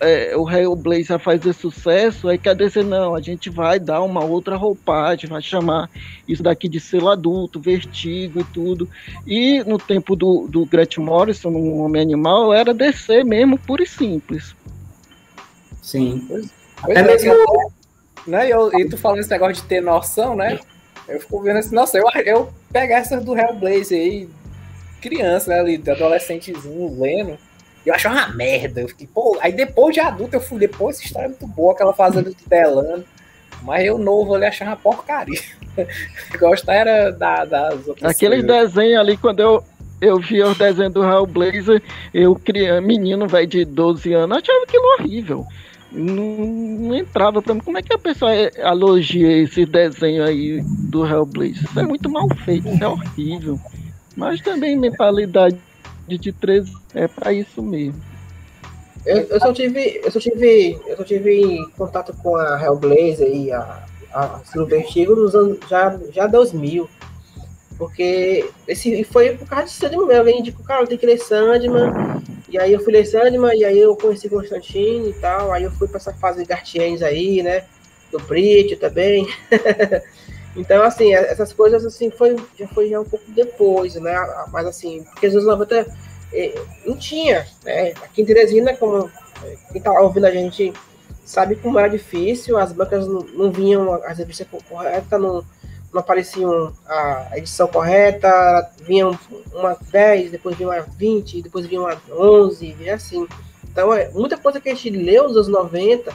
[0.00, 4.56] é, o Hellblazer fazer sucesso, aí quer dizer, não, a gente vai dar uma outra
[4.56, 5.90] roupagem, vai chamar
[6.28, 8.88] isso daqui de selo adulto, vertigo e tudo.
[9.26, 13.86] E no tempo do, do Grant Morrison, no Homem Animal, era DC mesmo, puro e
[13.86, 14.54] simples.
[15.82, 16.26] Sim.
[16.84, 17.34] Até é, mesmo.
[18.26, 20.58] Né, eu, e tu falando esse negócio de ter noção, né?
[21.06, 24.28] Eu fico vendo assim, nossa, eu, eu pegar essas do Hellblazer aí,
[25.02, 27.38] criança, né, ali, adolescentezinho, lendo
[27.84, 28.80] eu achei uma merda.
[28.80, 31.72] Eu fiquei, pô, aí depois de adulto eu fui, depois essa história é muito boa,
[31.72, 33.04] aquela fazenda do Delano.
[33.62, 35.40] Mas eu novo ali achei uma porcaria.
[36.38, 39.64] Gostar era da, das outras Aqueles desenhos ali, quando eu,
[40.00, 44.84] eu vi os desenhos do Hellblazer, eu criança, menino velho de 12 anos, achava aquilo
[44.98, 45.46] horrível.
[45.94, 47.60] Não, não, entrava pra mim.
[47.60, 51.62] Como é que a pessoa elogia esse desenho aí do Hellblazer?
[51.62, 53.60] Isso é muito mal feito, isso é horrível.
[54.16, 55.56] Mas também mentalidade
[56.08, 58.00] de 13 é para isso mesmo.
[59.06, 63.52] Eu, eu, só tive, eu só tive, eu só tive contato com a Hellblazer e
[63.52, 66.88] a, a Silverstigo nos anos já já 2000.
[67.76, 70.18] Porque esse foi por causa de Sandman.
[70.18, 71.92] Alguém indicou, cara, tem que ler Sandman.
[72.48, 75.52] E aí eu fui ler Sandman, e aí eu conheci Constantine e tal.
[75.52, 77.64] Aí eu fui para essa fase de Gartiens aí, né?
[78.10, 79.26] Do Brit também.
[80.56, 84.14] Então, assim, é, essas coisas assim foi, já foi já um pouco depois, né?
[84.52, 85.86] Mas assim, porque os anos 90
[86.32, 86.54] é,
[86.86, 87.90] não tinha, né?
[88.02, 89.10] Aqui em Teresina, como
[89.42, 90.72] é, quem tá ouvindo a gente
[91.24, 95.44] sabe como era difícil, as bancas não, não vinham, as revistas corretas, não,
[95.94, 99.16] não apareciam a edição correta, vinham
[99.52, 103.28] uma 10, depois vinha uma 20, depois vinha uma 11, e assim.
[103.62, 106.12] Então, é, muita coisa que a gente leu nos anos 90,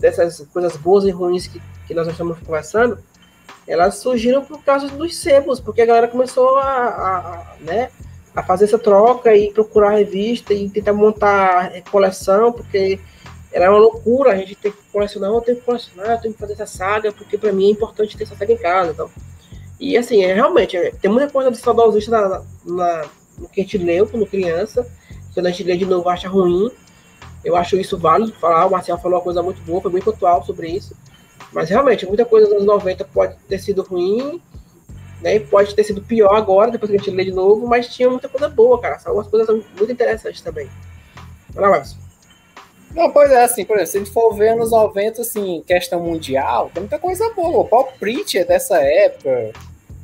[0.00, 2.98] dessas coisas boas e ruins que, que nós estamos conversando,
[3.68, 7.90] elas surgiram por causa dos sebos, porque a galera começou a, a, a, né,
[8.34, 12.98] a fazer essa troca e procurar revista e tentar montar coleção, porque
[13.54, 16.40] era uma loucura a gente ter que colecionar, eu tenho que colecionar, eu tenho que
[16.40, 18.90] fazer essa saga, porque para mim é importante ter essa saga em casa.
[18.90, 19.08] Então.
[19.78, 23.06] E assim, é, realmente, é, tem muita coisa de saudosista na, na,
[23.38, 24.84] no que a gente leu quando criança,
[25.32, 26.68] quando a gente lê de novo acha ruim.
[27.44, 30.44] Eu acho isso válido falar, o Marcel falou uma coisa muito boa, foi muito atual
[30.44, 30.96] sobre isso.
[31.52, 34.42] Mas realmente, muita coisa dos anos 90 pode ter sido ruim,
[35.22, 35.38] né?
[35.38, 38.28] Pode ter sido pior agora, depois que a gente lê de novo, mas tinha muita
[38.28, 38.98] coisa boa, cara.
[39.04, 40.68] Algumas coisas muito interessantes também.
[41.50, 42.03] Vai lá, Marcos.
[42.94, 46.00] Não, pois é, assim, por exemplo, se a gente for ver nos 90, assim, questão
[46.00, 47.60] mundial, tem muita coisa boa.
[47.60, 49.52] O Paul Pritchard dessa época,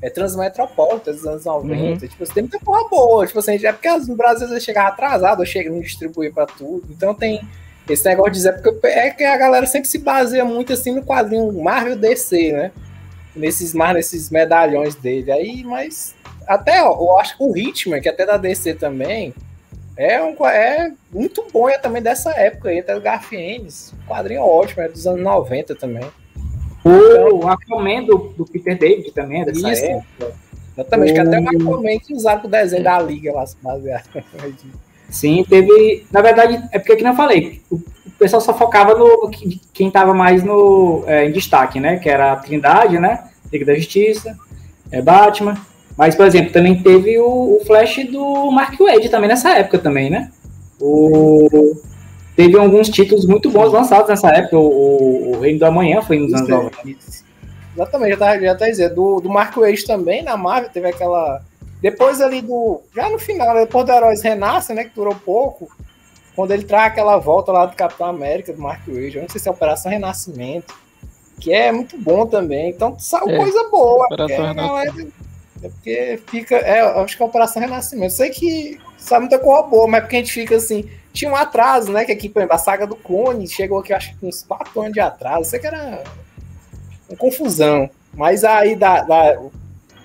[0.03, 2.09] é Transmetropolitan dos anos 90, uhum.
[2.09, 3.27] tipo, tem muita coisa boa.
[3.27, 6.85] Tipo assim, é porque no Brasil vezes chegava atrasado, chega não distribuir pra tudo.
[6.91, 7.41] Então tem
[7.89, 11.05] esse negócio de dizer, porque é que a galera sempre se baseia muito assim no
[11.05, 12.73] quadrinho Marvel DC, né?
[13.37, 15.31] Nesses, nesses medalhões dele.
[15.31, 16.15] Aí, mas
[16.47, 19.35] até ó, eu acho que o Hitman, que é até da DC também,
[20.01, 23.93] É, um, é muito bom, é também dessa época aí, até o Garfienes.
[24.09, 26.03] Quadrinho ótimo, é dos anos 90 também.
[26.83, 29.85] O Aquaman do, do Peter David também é dessa Isso.
[29.85, 30.33] época.
[30.75, 34.25] Exatamente, que até o Aquaman que usaram o desenho da Liga lá, se baseado.
[35.11, 36.07] Sim, teve.
[36.11, 37.79] Na verdade, é porque que não falei, o,
[38.19, 41.99] pessoal só focava no, no que- quem estava mais no, é, em destaque, né?
[41.99, 43.29] Que era a Trindade, né?
[43.53, 44.35] Liga da Justiça,
[44.91, 45.61] é, Batman.
[46.01, 50.09] Mas, por exemplo, também teve o, o Flash do Mark Wade também nessa época também,
[50.09, 50.31] né?
[50.81, 51.77] O,
[52.35, 54.57] teve alguns títulos muito bons lançados nessa época.
[54.59, 56.63] O, o, o Reino do Amanhã foi nos anos Isso, é.
[56.63, 56.97] 90.
[57.77, 58.95] Exatamente, já tá, já tá dizendo.
[58.95, 61.43] Do, do Mark Wade também, na Marvel, teve aquela.
[61.83, 62.81] Depois ali do.
[62.97, 64.85] Já no final, depois do Heróis Renasce, né?
[64.85, 65.69] Que durou pouco.
[66.35, 69.17] Quando ele traz aquela volta lá do Capitão América, do Mark Wade.
[69.17, 70.75] Eu não sei se é Operação Renascimento.
[71.39, 72.71] Que é muito bom também.
[72.71, 74.07] Então saiu É, coisa boa.
[74.07, 74.95] Operação a galera-
[75.63, 76.57] é porque fica.
[76.57, 78.13] É, eu acho que é Operação Renascimento.
[78.13, 80.89] Sei que sabe muita coisa boa, mas porque a gente fica assim.
[81.13, 82.05] Tinha um atraso, né?
[82.05, 84.93] Que aqui, por exemplo, a saga do clone chegou aqui, acho que uns 4 anos
[84.93, 85.51] de atraso.
[85.51, 86.03] Sei que era
[87.09, 87.91] uma confusão.
[88.13, 89.41] Mas aí da, da-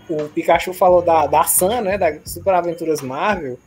[0.10, 1.98] o Pikachu falou da, da Sam, né?
[1.98, 3.58] Da Super Aventuras Marvel.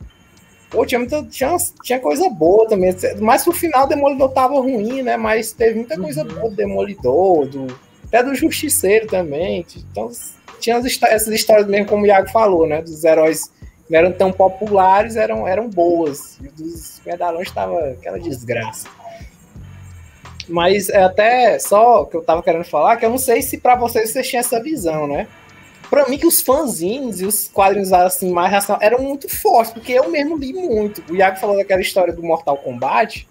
[0.69, 2.95] Pô, tinha, muita, tinha, tinha coisa boa também.
[3.19, 5.17] Mas pro final o Demolidor tava ruim, né?
[5.17, 7.67] Mas teve muita coisa boa do Demolidor, do,
[8.05, 9.65] até do Justiceiro também.
[9.91, 10.11] Então
[10.59, 12.81] tinha essas histórias mesmo, como o Iago falou, né?
[12.81, 13.47] Dos heróis
[13.85, 16.37] que não eram tão populares, eram, eram boas.
[16.39, 18.87] E dos medalhões tava aquela desgraça.
[20.47, 23.75] Mas é até só que eu tava querendo falar, que eu não sei se pra
[23.75, 25.27] vocês vocês tinham essa visão, né?
[25.89, 29.93] Pra mim que os fanzines e os quadrinhos assim mais racionais eram muito fortes, porque
[29.93, 31.03] eu mesmo li muito.
[31.09, 33.27] O Iago falou daquela história do Mortal Kombat.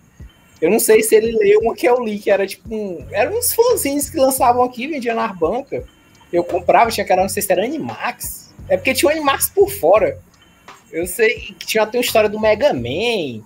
[0.60, 3.06] Eu não sei se ele leu uma que eu li, que era tipo um.
[3.12, 5.84] Eram uns fanzines que lançavam aqui, vendiam nas bancas.
[6.32, 8.52] Eu comprava, tinha que era, não sei se era Animax.
[8.68, 10.18] É porque tinha o Animax por fora.
[10.92, 13.42] Eu sei que tinha até uma história do Mega Man,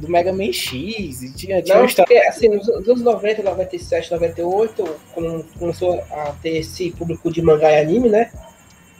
[0.00, 2.06] do Mega Man X, e tinha, tinha Não, uma história.
[2.06, 7.40] porque assim, nos nos anos 90, 97, 98, quando começou a ter esse público de
[7.42, 8.30] mangá e anime, né?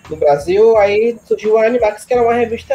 [0.09, 2.74] No Brasil, aí surgiu a Animax, que era uma revista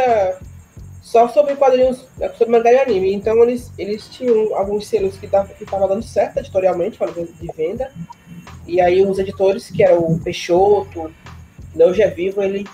[1.01, 3.13] só sobre quadrinhos, né, sobre mangá e anime.
[3.13, 7.91] Então eles, eles tinham alguns selos que estavam dando certo editorialmente, falando de venda.
[8.66, 11.11] E aí os editores, que era o Peixoto,
[11.76, 12.66] né, hoje é vivo, ele,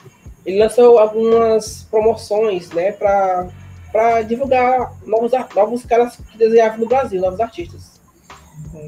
[0.46, 3.48] ele lançou algumas promoções, né, para
[3.92, 8.00] para divulgar novos, novos caras que desenhavam no Brasil, novos artistas.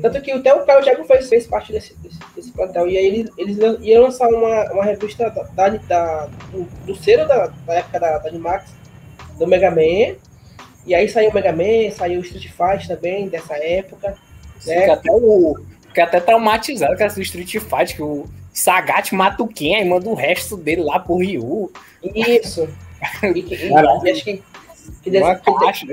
[0.02, 2.88] Tanto que até o Caio Thiago fez, fez parte desse, desse, desse plantel.
[2.88, 7.48] E aí eles, eles iam lançar uma, uma revista da, da, do, do selo da,
[7.66, 8.72] da época da, da Animax,
[9.38, 10.16] do Mega Man.
[10.86, 14.16] E aí saiu o Mega Man, saiu o Street Fighter também, dessa época.
[14.66, 14.90] né?
[14.90, 15.58] Até, o,
[15.92, 20.10] fica até traumatizado com essa Street Fighter, que o Sagat mata o Ken e manda
[20.10, 21.72] o resto dele lá pro Ryu.
[22.04, 22.68] Isso.
[23.02, 24.44] Acho que,
[25.04, 25.88] que desse- Uma que- caixa.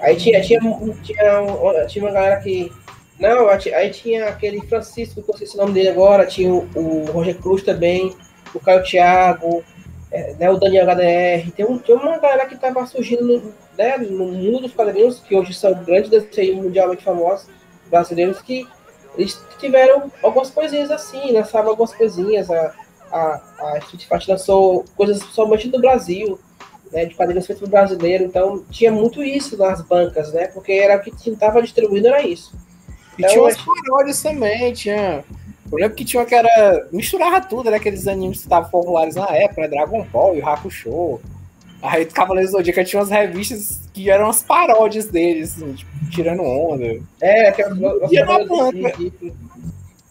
[0.00, 0.60] Aí tinha, tinha,
[1.02, 2.70] tinha, tinha uma galera que.
[3.18, 7.04] Não, aí tinha- aquele Francisco, que eu esqueci o nome dele agora, tinha o, o
[7.10, 8.14] Roger Cruz também,
[8.54, 9.64] o Caio Thiago,
[10.12, 11.50] é, né, o Daniel HDR.
[11.56, 15.34] Tem, um, tinha uma galera que estava surgindo no, né, no mundo dos quadrinhos, que
[15.34, 17.48] hoje são grandes desenhos mundialmente famosos,
[17.88, 18.66] brasileiros, que
[19.16, 22.50] eles tiveram algumas coisinhas assim, lançavam algumas coisinhas.
[22.50, 22.74] A,
[23.10, 26.38] a, a Street Fighter lançou coisas somente do Brasil
[26.92, 30.48] né, de quadrinhos feitos brasileiro, então tinha muito isso nas bancas, né?
[30.48, 32.54] Porque era o que estava distribuindo, era isso.
[33.18, 35.24] E Então, tinha umas paródias também, tinha.
[35.70, 36.88] Eu lembro que tinha uma que era.
[36.92, 37.76] Misturava tudo, né?
[37.76, 39.68] Aqueles animes que estavam populares na época, né?
[39.68, 41.20] Dragon Ball e o Hakusho.
[41.86, 46.42] Aí Cavaleiros do Zodíaco tinha umas revistas que eram as paródias deles, assim, tipo, tirando
[46.42, 47.00] onda.
[47.20, 47.52] É,
[48.48, 48.88] banca.
[48.88, 49.34] ridículas.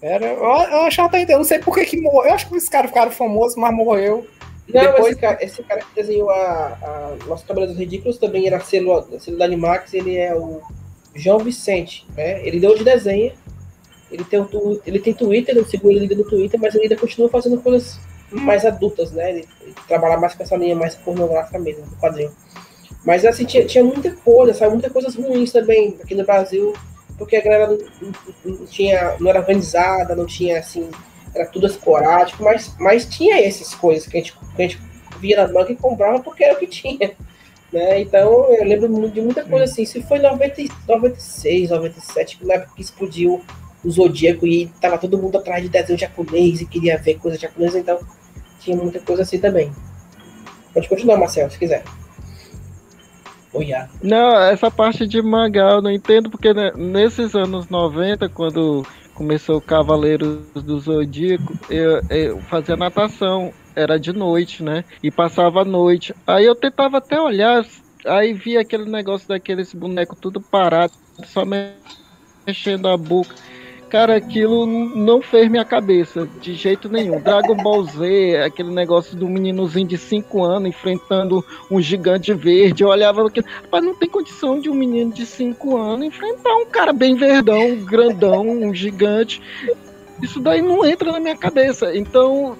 [0.01, 2.29] Era, eu, eu achava até eu não sei por que que morreu.
[2.29, 4.27] Eu acho que esse cara ficaram famosos, mas morreu.
[4.71, 8.59] Não, Depois- esse, cara, esse cara que desenhou a, a Nossos Cabelos Ridículos também era
[8.59, 10.61] selo, selo da Animax, ele é o
[11.13, 12.45] João Vicente, né?
[12.45, 13.31] Ele deu de desenho,
[14.11, 17.29] ele tem, o ele tem Twitter, eu sigo ele no Twitter, mas ele ainda continua
[17.29, 17.99] fazendo coisas
[18.31, 19.29] mais adultas, né?
[19.31, 22.31] Ele, ele trabalha mais com essa linha mais pornográfica mesmo, do quadrinho.
[23.05, 24.71] Mas assim, tinha, tinha muita coisa, sabe?
[24.73, 26.73] Muitas coisas ruins também aqui no Brasil,
[27.17, 30.89] porque a galera não, não- não tinha, não era organizada, não tinha assim,
[31.33, 34.81] era tudo esporádico, mas, mas tinha essas coisas que a gente, que a gente
[35.19, 37.11] via na banca e comprava porque era o que tinha.
[37.71, 37.99] Né?
[38.01, 39.85] Então eu lembro de muita coisa assim.
[39.85, 43.41] Se foi em 90, e- 96, 97, na época que explodiu
[43.85, 47.79] o Zodíaco e tava todo mundo atrás de desenho japonês e queria ver coisa japonesa,
[47.79, 47.99] então
[48.59, 49.71] tinha muita coisa assim também.
[50.73, 51.83] Pode continuar, Marcel, se quiser.
[53.53, 53.93] Oi, Iago.
[54.01, 59.61] Não, essa parte de mangá eu não entendo, porque nesses anos 90, quando começou o
[59.61, 64.83] Cavaleiros do Zodíaco, eu, eu fazia natação, era de noite, né?
[65.01, 66.13] E passava a noite.
[66.27, 67.63] Aí eu tentava até olhar
[68.05, 70.93] Aí vi aquele negócio daqueles bonecos tudo parado,
[71.25, 71.43] só
[72.45, 73.33] mexendo a boca.
[73.95, 77.17] Cara, aquilo não fez minha cabeça de jeito nenhum.
[77.21, 81.41] Dragon Ball Z, aquele negócio do meninozinho de 5 anos enfrentando
[81.71, 82.83] um gigante verde.
[82.83, 86.65] Eu olhava aquilo, mas não tem condição de um menino de 5 anos enfrentar um
[86.65, 89.41] cara bem verdão, grandão, um gigante.
[90.21, 91.95] Isso daí não entra na minha cabeça.
[91.95, 92.57] Então,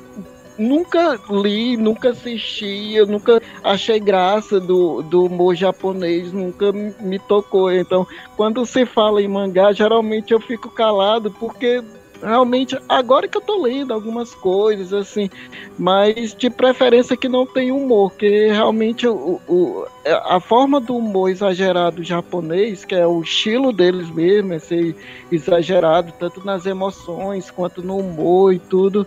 [0.58, 7.72] nunca li, nunca assisti, eu nunca achei graça do, do humor japonês, nunca me tocou.
[7.72, 11.84] Então, quando se fala em mangá, geralmente eu fico calado, porque
[12.22, 15.30] realmente agora que eu tô lendo algumas coisas assim,
[15.78, 21.30] mas de preferência que não tem humor, que realmente o, o, a forma do humor
[21.30, 24.96] exagerado japonês, que é o estilo deles mesmo, é ser
[25.32, 29.06] exagerado tanto nas emoções quanto no humor e tudo,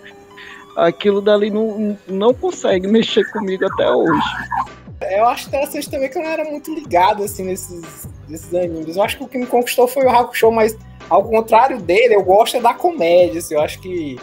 [0.79, 4.23] aquilo dali não, não consegue mexer comigo até hoje.
[5.11, 8.97] Eu acho interessante também que eu não era muito ligado assim nesses, nesses animes.
[8.97, 10.77] Eu acho que o que me conquistou foi o Hakusho, mas
[11.11, 13.39] ao contrário dele, eu gosto é da comédia.
[13.39, 14.19] Assim, eu acho que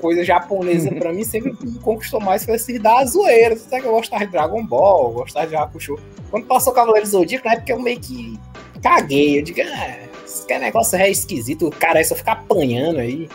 [0.00, 3.56] coisa japonesa para mim sempre me conquistou mais foi esse da zoeira.
[3.56, 5.98] Você sabe que eu gostava de Dragon Ball, gostava de Hakusho.
[6.30, 8.38] Quando passou Cavaleiro Zodíaco, na época eu meio que
[8.82, 9.38] caguei.
[9.38, 13.28] Eu digo, ah, esse negócio é esquisito, o cara aí só fica apanhando aí.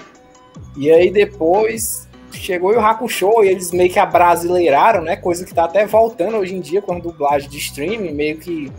[0.75, 5.15] E aí depois chegou o Hakusho e eles meio que abrasileiraram, né?
[5.15, 8.71] Coisa que tá até voltando hoje em dia com a dublagem de streaming, meio que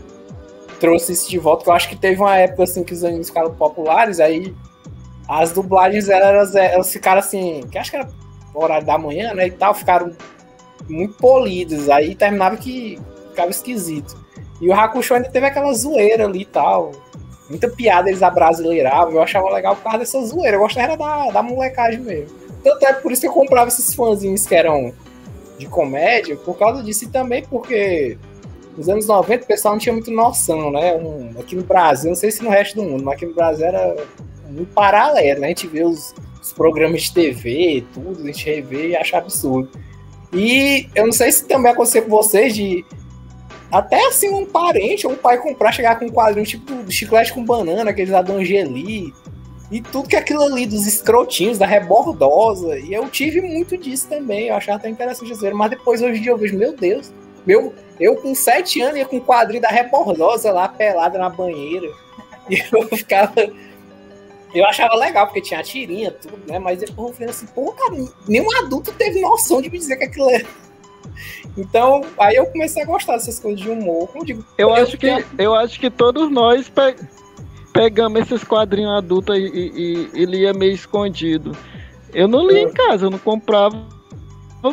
[0.79, 3.27] trouxe isso de volta, que eu acho que teve uma época assim que os animes
[3.27, 4.53] ficaram populares, aí
[5.29, 8.09] as dublagens elas, elas ficaram assim, que acho que era
[8.53, 10.11] horário da manhã, né, e tal, ficaram
[10.89, 12.99] muito polidas, aí terminava que
[13.29, 14.19] ficava esquisito.
[14.59, 16.91] E o Hakusho ainda teve aquela zoeira ali e tal,
[17.47, 21.43] muita piada eles abrasileiravam, eu achava legal por causa dessa zoeira, eu gostava da, da
[21.43, 22.40] molecagem mesmo.
[22.63, 24.93] Tanto é por isso que eu comprava esses fãzinhos que eram
[25.57, 28.17] de comédia, por causa disso e também porque
[28.75, 30.95] nos anos 90 o pessoal não tinha muito noção, né?
[30.95, 33.65] Um, aqui no Brasil, não sei se no resto do mundo, mas aqui no Brasil
[33.65, 33.95] era
[34.49, 35.47] muito paralelo, né?
[35.47, 39.69] A gente vê os, os programas de TV, tudo, a gente revê e acha absurdo.
[40.33, 42.85] E eu não sei se também aconteceu com vocês de
[43.71, 47.33] até assim um parente ou um pai comprar, chegar com um quadrinho tipo do chiclete
[47.33, 49.13] com banana, aqueles lá do Angeli,
[49.71, 52.77] e tudo que é aquilo ali dos escrotinhos, da rebordosa.
[52.77, 54.47] E eu tive muito disso também.
[54.47, 55.53] Eu achava até interessante ver.
[55.53, 57.13] Mas depois, hoje em dia, eu vejo, meu Deus,
[57.47, 61.87] meu, eu com sete anos ia com o quadrinho da rebordosa lá, pelada na banheira.
[62.49, 63.33] E eu ficava.
[64.53, 66.59] Eu achava legal, porque tinha a tirinha, tudo, né?
[66.59, 67.95] Mas depois eu falei assim, pô, cara,
[68.27, 70.43] nenhum adulto teve noção de me dizer que aquilo é.
[71.55, 74.09] Então, aí eu comecei a gostar dessas coisas de humor.
[74.09, 76.95] Como digo, eu, eu acho que, eu acho que todos nós pe
[77.73, 81.51] pegamos esses quadrinhos adultos e, e, e lia meio escondido.
[82.13, 82.71] Eu não lia em é.
[82.71, 83.81] casa, eu não comprava,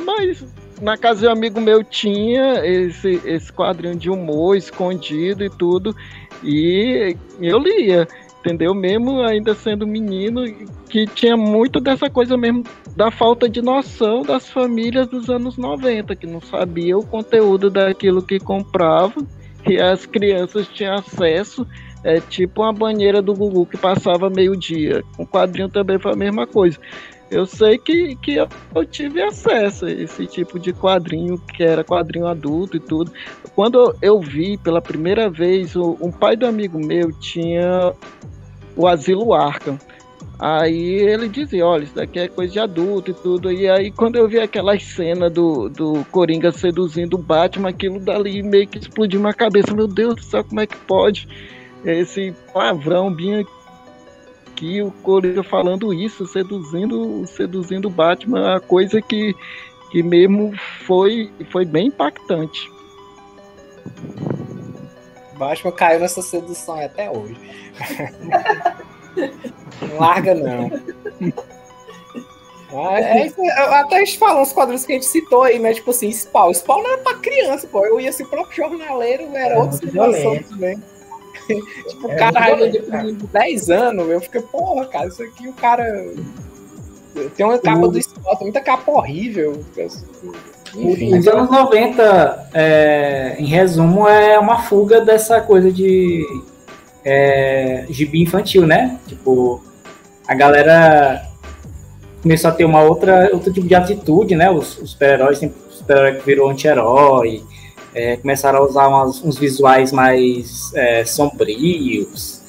[0.04, 0.44] mas
[0.80, 5.94] na casa de um amigo meu tinha esse, esse quadrinho de humor escondido e tudo,
[6.42, 8.06] e eu lia,
[8.40, 8.74] entendeu?
[8.74, 10.44] Mesmo ainda sendo menino,
[10.88, 12.64] que tinha muito dessa coisa mesmo
[12.96, 18.22] da falta de noção das famílias dos anos 90, que não sabia o conteúdo daquilo
[18.22, 19.24] que comprava,
[19.66, 21.66] e as crianças tinham acesso
[22.04, 25.02] é tipo uma banheira do Gugu que passava meio-dia.
[25.18, 26.78] O quadrinho também foi a mesma coisa.
[27.30, 31.84] Eu sei que, que eu, eu, tive acesso a esse tipo de quadrinho, que era
[31.84, 33.12] quadrinho adulto e tudo.
[33.54, 37.92] Quando eu vi pela primeira vez, o, um pai do amigo meu tinha
[38.74, 39.78] o Asilo Arkham.
[40.38, 43.52] Aí ele dizia, olha, isso daqui é coisa de adulto e tudo.
[43.52, 48.42] E aí quando eu vi aquela cena do, do Coringa seduzindo o Batman, aquilo dali
[48.42, 49.74] meio que explodiu na cabeça.
[49.74, 51.28] Meu Deus do céu, como é que pode?
[51.84, 53.44] Esse palavrão bem
[54.48, 59.34] aqui, o Coringa falando isso, seduzindo, seduzindo o Batman, a coisa que,
[59.90, 60.52] que mesmo
[60.86, 62.70] foi, foi bem impactante.
[65.36, 67.38] Batman caiu nessa sedução até hoje.
[69.80, 70.70] não larga, não.
[72.70, 73.32] Ah, é,
[73.80, 75.72] até a gente falou uns quadrinhos que a gente citou aí, né?
[75.72, 76.52] Tipo assim, Spawn.
[76.52, 77.86] Spawn não era pra criança, pô.
[77.86, 80.78] Eu ia ser o próprio jornaleiro, era é outra situação também.
[81.54, 85.52] Tipo, o é cara depois de 10 anos, eu fiquei, porra, cara, isso aqui o
[85.52, 86.06] cara.
[87.36, 87.88] Tem uma capa o...
[87.88, 89.64] do Scott, muita capa horrível.
[90.76, 91.18] Enfim.
[91.18, 96.24] Os anos 90, é, em resumo, é uma fuga dessa coisa de
[97.04, 98.98] é, gibi infantil, né?
[99.06, 99.62] Tipo,
[100.26, 101.22] a galera
[102.22, 104.50] começou a ter uma outra, outro tipo de atitude, né?
[104.50, 105.40] Os, os super-heróis,
[105.70, 107.42] super-herói que virou anti-herói,
[107.98, 112.42] é, começaram a usar umas, uns visuais mais é, sombrios.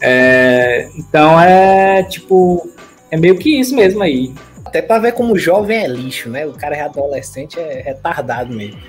[0.00, 2.68] É, então é tipo,
[3.10, 4.34] é meio que isso mesmo aí.
[4.64, 6.44] Até para ver como o jovem é lixo, né?
[6.44, 8.80] O cara é adolescente, é retardado mesmo.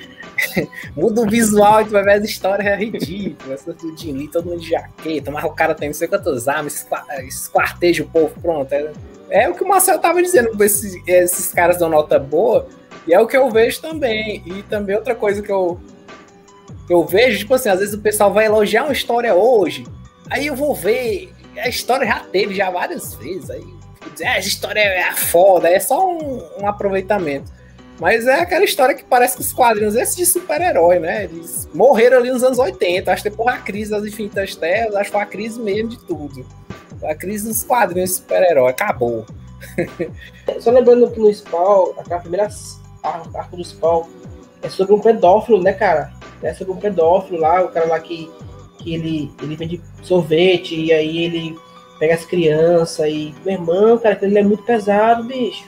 [0.96, 3.64] muda o visual e tu vai ver as histórias é ridículas.
[3.64, 6.86] Do Jim todo mundo de jaqueta, mas o cara tem não sei quantas armas,
[7.28, 8.72] esquarteja o povo, pronto.
[8.74, 8.92] É,
[9.30, 12.68] é, o que o Marcel tava dizendo, esses, esses caras dão nota boa,
[13.08, 14.42] e é o que eu vejo também.
[14.46, 15.80] E também outra coisa que eu,
[16.90, 19.86] eu vejo, tipo assim, às vezes o pessoal vai elogiar uma história hoje,
[20.30, 23.78] aí eu vou ver, a história já teve já várias vezes, aí
[24.24, 27.52] ah, essa história é foda, é só um, um, aproveitamento.
[28.00, 31.24] Mas é aquela história que parece que os quadrinhos, esses de super-herói, né?
[31.24, 33.12] Eles morreram ali nos anos 80.
[33.12, 36.00] Acho que depois a crise das infinitas terras, acho que foi a crise mesmo de
[36.06, 36.46] tudo.
[37.04, 38.70] A crise dos quadrinhos super-herói.
[38.70, 39.26] Acabou.
[40.60, 42.48] Só lembrando que no Spawn, aquela primeira
[43.04, 44.06] arco do Spawn
[44.62, 46.12] é sobre um pedófilo, né, cara?
[46.42, 48.30] É sobre um pedófilo lá, o cara lá que,
[48.80, 51.58] que ele, ele vende sorvete e aí ele
[52.00, 53.34] pega as crianças e.
[53.46, 55.66] Meu irmão, cara, ele é muito pesado, bicho.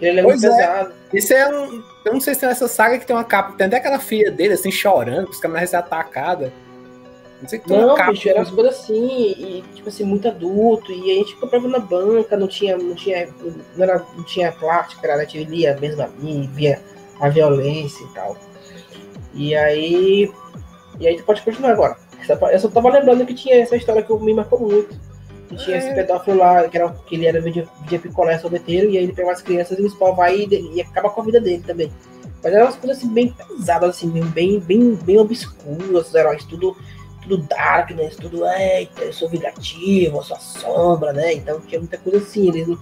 [0.00, 0.56] Ele é pois muito é.
[0.56, 0.92] pesado.
[1.12, 1.82] Isso é um.
[2.04, 3.52] Eu não sei se tem essa saga que tem uma capa.
[3.56, 6.52] Tem até aquela filha dele, assim, chorando, os caras ser atacada.
[7.40, 8.12] Não sei que tem não, uma capa.
[8.12, 10.92] Bicho, era umas coisas assim, e, tipo assim, muito adulto.
[10.92, 12.76] E a gente comprava na banca, não tinha.
[12.76, 13.28] Não tinha,
[13.76, 15.46] não era, não tinha plástica, era, a gente
[15.80, 16.80] mesmo ali, via
[17.20, 18.36] a violência e tal.
[19.34, 20.32] E aí.
[20.98, 21.96] E aí tu pode continuar agora.
[22.52, 24.98] Eu só tava lembrando que tinha essa história que me marcou muito
[25.50, 25.78] e tinha é.
[25.78, 29.12] esse pedófilo lá, que, era, que ele era de, de picolé sorveteiro, e aí ele
[29.12, 31.92] pegou as crianças e o spawn vai e, e acaba com a vida dele também.
[32.42, 36.76] Mas eram umas coisas assim, bem pesadas, assim, bem, bem, bem obscuras, os heróis, tudo,
[37.22, 38.10] tudo dark, né?
[38.20, 41.34] Tudo, eita, eu sou vingativo, eu sou a sombra, né?
[41.34, 42.48] Então tinha muita coisa assim.
[42.48, 42.78] Eles,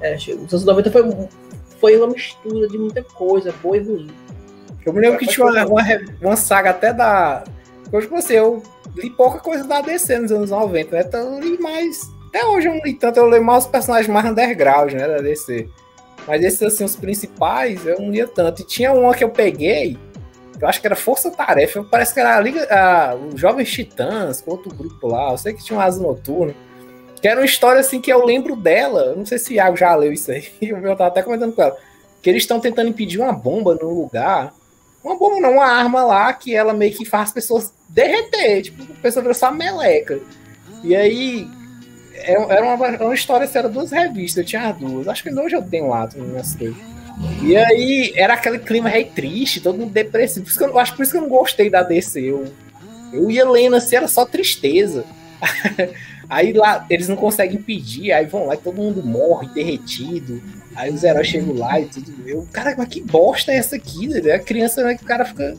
[0.00, 1.28] é, os anos 90 foi,
[1.80, 4.10] foi uma mistura de muita coisa, boa e ruim.
[4.84, 5.82] Eu me lembro que tinha uma, uma,
[6.22, 7.44] uma saga até da.
[7.92, 8.62] Hoje você, eu
[8.94, 11.04] li pouca coisa da DC nos anos 90, né?
[11.06, 12.08] Então eu li mais.
[12.28, 15.08] Até hoje eu não li tanto, eu leio mais os personagens mais underground, né?
[15.08, 15.68] Da DC.
[16.26, 18.62] Mas esses, assim, os principais, eu não lia tanto.
[18.62, 19.96] E tinha uma que eu peguei,
[20.60, 24.42] eu acho que era Força Tarefa, parece que era a Liga, a, os Jovens Titãs,
[24.46, 26.54] outro grupo lá, eu sei que tinha um asa noturno.
[27.20, 29.14] Que era uma história assim que eu lembro dela.
[29.14, 30.48] Não sei se o Iago já leu isso aí.
[30.60, 31.76] Eu tava até comentando com ela.
[32.22, 34.52] Que eles estão tentando impedir uma bomba no lugar.
[35.02, 38.82] Uma bomba não, uma arma lá que ela meio que faz as pessoas derreter, tipo,
[38.82, 40.18] a pessoa virou só meleca.
[40.82, 41.48] E aí,
[42.12, 45.06] é, era uma, uma história, assim, era duas revistas, eu tinha duas.
[45.06, 46.76] Acho que hoje eu tenho lá, minhas coisas.
[47.42, 50.44] E aí, era aquele clima rei triste, todo mundo depressivo.
[50.44, 52.20] Por isso que eu, acho por isso que eu não gostei da DC.
[52.20, 52.52] Eu,
[53.12, 55.04] eu ia lendo assim, era só tristeza.
[56.28, 60.42] aí lá, eles não conseguem impedir, aí vão lá e todo mundo morre derretido.
[60.74, 62.12] Aí os heróis chegam lá e tudo.
[62.26, 64.08] Eu, cara, mas que bosta é essa aqui?
[64.08, 64.32] Né?
[64.32, 65.56] A criança, né, que o cara fica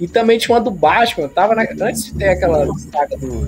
[0.00, 3.46] e também tinha uma do Batman, tava na, antes de ter aquela saga do,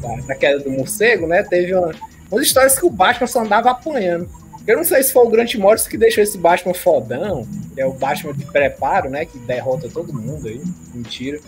[0.00, 1.42] da, da, queda do morcego, né?
[1.42, 1.92] Teve uma,
[2.30, 4.28] umas histórias que o Batman só andava apanhando.
[4.64, 7.92] Eu não sei se foi o Grant Morrison que deixou esse Batman fodão, é o
[7.92, 9.24] Batman de preparo, né?
[9.24, 10.62] Que derrota todo mundo aí.
[10.94, 11.40] Mentira.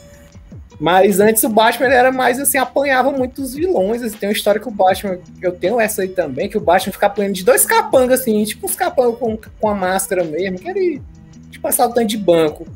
[0.80, 4.02] Mas antes o Batman ele era mais assim, apanhava muito os vilões.
[4.02, 6.92] Assim, tem uma história que o Batman, eu tenho essa aí também, que o Batman
[6.92, 10.68] fica apanhando de dois capangas, assim, tipo uns capangas com, com a máscara mesmo, que
[10.68, 10.80] era
[11.50, 12.66] tipo assaltante de banco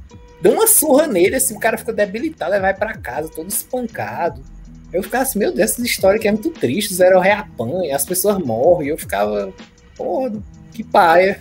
[0.45, 4.43] deu uma surra nele, assim, o cara ficou debilitado, aí vai para casa, todo espancado.
[4.93, 8.05] Eu ficava assim, meu Deus, essa história aqui é muito triste, o Zero reapanha, as
[8.05, 9.51] pessoas morrem, eu ficava,
[9.97, 10.33] porra,
[10.71, 11.41] que paia.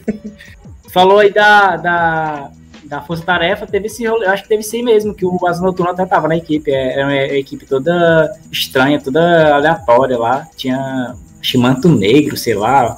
[0.90, 2.52] Falou aí da, da,
[2.86, 5.92] da Força Tarefa, teve esse eu acho que teve sim mesmo, que o Asa Noturno
[5.92, 11.90] até tava na equipe, é, é uma equipe toda estranha, toda aleatória lá, tinha Chimanto
[11.90, 12.98] Negro, sei lá,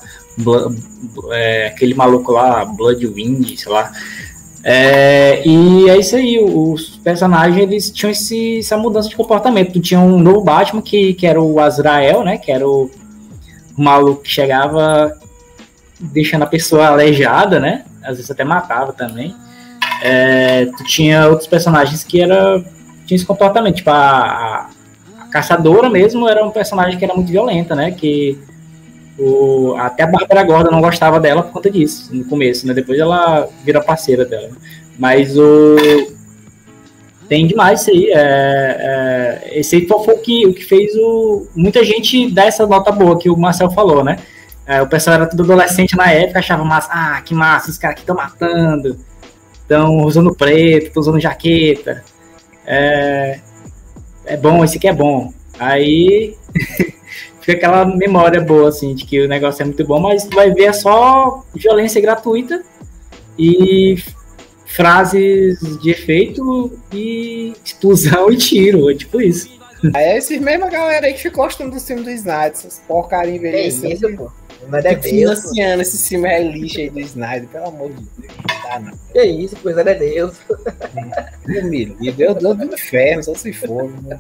[1.32, 3.92] é, aquele maluco lá, Bloodwind, sei lá,
[4.68, 9.80] é, e é isso aí, os personagens eles tinham esse, essa mudança de comportamento.
[9.80, 12.40] Tinha um novo Batman que, que era o Azrael, né?
[12.40, 12.90] Que era o
[13.78, 15.16] maluco que chegava
[16.00, 17.86] deixando a pessoa aleijada, né?
[18.02, 19.36] Às vezes até matava também.
[20.02, 22.64] É, tu tinha outros personagens que era
[23.06, 24.70] tinha esse comportamento, tipo a, a,
[25.32, 27.92] caçadora mesmo era um personagem que era muito violenta, né?
[27.92, 28.40] Que
[29.18, 32.74] o, até a Bárbara Gorda não gostava dela por conta disso, no começo, né?
[32.74, 34.50] Depois ela vira parceira dela.
[34.98, 35.76] Mas o.
[37.28, 38.10] Tem demais isso aí.
[38.12, 42.66] É, é, esse aí foi o que, o que fez o, muita gente dar essa
[42.66, 44.18] nota boa que o Marcel falou, né?
[44.66, 46.90] É, o pessoal era tudo adolescente na época, achava massa.
[46.92, 48.98] Ah, que massa, os caras aqui estão matando,
[49.66, 52.04] estão usando preto, estão usando jaqueta.
[52.66, 53.40] É,
[54.26, 55.34] é bom, esse aqui é bom.
[55.60, 56.36] Aí
[57.42, 60.66] fica aquela memória boa, assim, de que o negócio é muito bom, mas vai ver
[60.66, 62.64] é só violência gratuita
[63.38, 63.98] e
[64.66, 69.54] frases de efeito e explosão e tiro, é tipo isso.
[69.94, 73.36] Aí é esses mesma galera aí que ficou gostando do filme do Snyder, essas porcaria
[73.36, 74.04] envelhecidas.
[74.04, 74.32] É isso, pô.
[74.68, 75.06] Não é Deus.
[75.06, 78.34] financiando esse filme é lixo aí do Snyder, pelo amor de Deus.
[78.38, 78.98] Não dá, não.
[79.14, 80.38] Que isso, coisa é Deus.
[81.48, 83.90] Me Deus, Deus do inferno, só se for.
[84.04, 84.20] Né?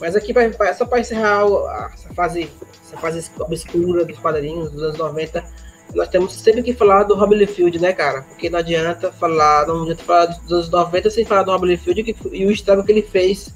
[0.00, 0.32] Mas aqui,
[0.76, 1.44] só para encerrar
[1.92, 2.50] essa fase,
[2.86, 5.44] essa fase obscura dos quadrinhos dos anos 90,
[5.94, 8.22] nós temos sempre que falar do Rob Liefeld, né, cara?
[8.22, 12.16] Porque não adianta falar, não adianta falar dos anos 90 sem falar do Rob Liefeld
[12.32, 13.52] e o estrago que ele fez,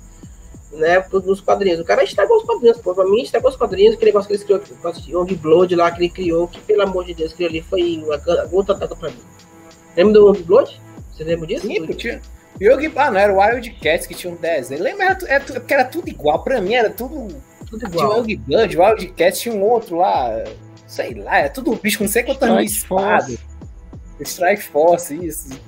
[0.72, 1.80] né, nos quadrinhos.
[1.80, 2.94] O cara estragou os quadrinhos, pô.
[2.94, 6.00] Pra mim, estragou os quadrinhos, aquele negócio que ele criou, o Young Blood lá, que
[6.00, 8.16] ele criou, que pelo amor de Deus, aquilo ali foi uma
[8.46, 9.16] gota d'água pra mim.
[9.96, 10.80] Lembra do Young Blood?
[11.12, 11.66] Você lembra disso?
[11.66, 12.20] Sim, tinha.
[12.60, 14.82] Yogi, ah, não, era o Wildcats que tinha um desenho.
[14.82, 15.04] Lembra?
[15.06, 16.42] Era, era, porque era tudo igual.
[16.44, 17.28] Pra mim era tudo.
[17.68, 18.08] Tudo igual.
[18.08, 20.44] Tinha o Yogi Blood, o Wildcats tinha um outro lá
[20.92, 23.38] sei lá, é tudo bicho, não sei quantas mil espadas.
[24.20, 25.58] Strike Force, isso.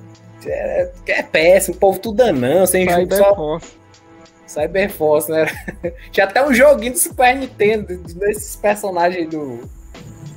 [0.46, 3.34] É, é, péssimo, o povo tudo anão, sem Cyber só...
[3.34, 3.83] Force.
[4.54, 5.46] Cyber Force, né?
[6.12, 9.68] Tinha até um joguinho do Super Nintendo desses personagens do,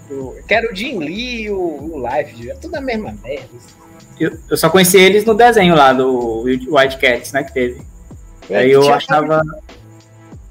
[0.10, 0.36] do.
[0.48, 3.48] Que era o Jim Lee e o, o Life, é tudo a mesma merda.
[4.20, 7.44] Eu, eu, só conheci eles no desenho lá do White Cats, né?
[7.44, 7.82] Que teve.
[8.50, 9.42] É, Aí eu achava.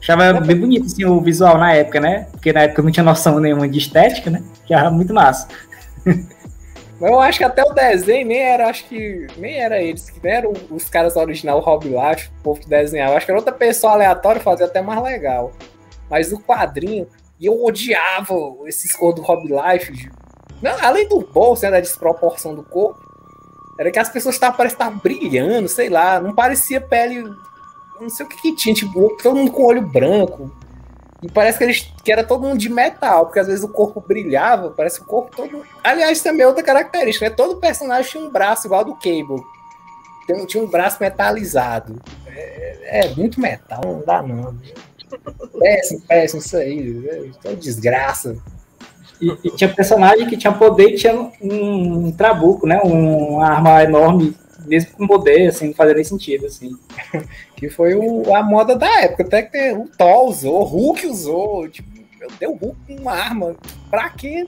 [0.01, 2.29] Achava bem bonito assim, o visual na época, né?
[2.31, 4.41] Porque na época eu não tinha noção nenhuma de estética, né?
[4.65, 5.49] Que era muito massa.
[7.01, 10.23] Mas eu acho que até o desenho nem era, acho que nem era eles, que
[10.23, 13.17] nem eram os caras original, o Rob Life, o povo que desenhava.
[13.17, 15.53] Acho que era outra pessoa aleatória fazia até mais legal.
[16.09, 17.07] Mas o quadrinho,
[17.39, 18.35] e eu odiava
[18.67, 20.11] esses cor do Rob Life.
[20.63, 22.99] Não, além do bolso, né, da desproporção do corpo,
[23.79, 27.23] era que as pessoas estavam parecendo estar brilhando, sei lá, não parecia pele
[28.01, 30.51] não sei o que, que tinha, tipo, todo mundo com olho branco.
[31.27, 34.01] E parece que, eles, que era todo mundo de metal, porque às vezes o corpo
[34.01, 35.65] brilhava, parece o corpo todo.
[35.83, 37.35] Aliás, também é outra característica, né?
[37.35, 39.43] Todo personagem tinha um braço igual ao do Cable.
[40.25, 42.01] Tem, tinha um braço metalizado.
[42.29, 44.57] É, é, muito metal, não dá não.
[45.59, 47.35] Péssimo, péssimo isso aí.
[47.45, 48.37] É desgraça.
[49.21, 52.81] E, e, tinha personagem que tinha poder e tinha um, um trabuco, né?
[52.85, 54.37] Um, uma arma enorme
[54.67, 56.77] mesmo com poder, assim, não fazia nem sentido, assim.
[57.57, 61.69] que foi o, a moda da época, até que o Thor usou, o Hulk usou,
[61.69, 61.89] tipo,
[62.19, 63.57] meu Deus, o Hulk com uma arma,
[63.91, 64.47] pra quê?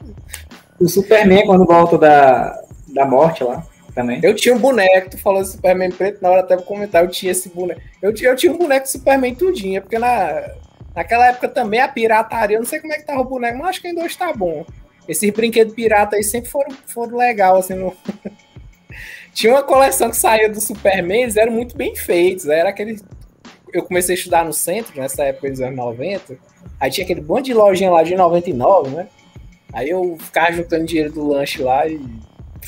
[0.80, 3.64] O Superman, quando volta da, da morte lá,
[3.98, 4.20] também.
[4.22, 7.32] Eu tinha um boneco, tu falou Superman preto, na hora até vou comentar, eu tinha
[7.32, 7.80] esse boneco.
[8.00, 10.52] Eu, eu tinha um boneco Superman tudinho, porque na,
[10.94, 13.70] naquela época também a pirataria, eu não sei como é que tava o boneco, mas
[13.70, 14.64] acho que ainda hoje tá bom.
[15.08, 17.92] Esses brinquedos pirata aí sempre foram, foram legal, assim, no...
[19.38, 22.48] Tinha uma coleção que saía do Superman, eles eram muito bem feitos.
[22.48, 23.00] Era aquele.
[23.72, 26.36] Eu comecei a estudar no centro, nessa época dos anos 90.
[26.80, 29.06] Aí tinha aquele monte de lojinha lá de 99, né?
[29.72, 32.00] Aí eu ficava juntando dinheiro do lanche lá e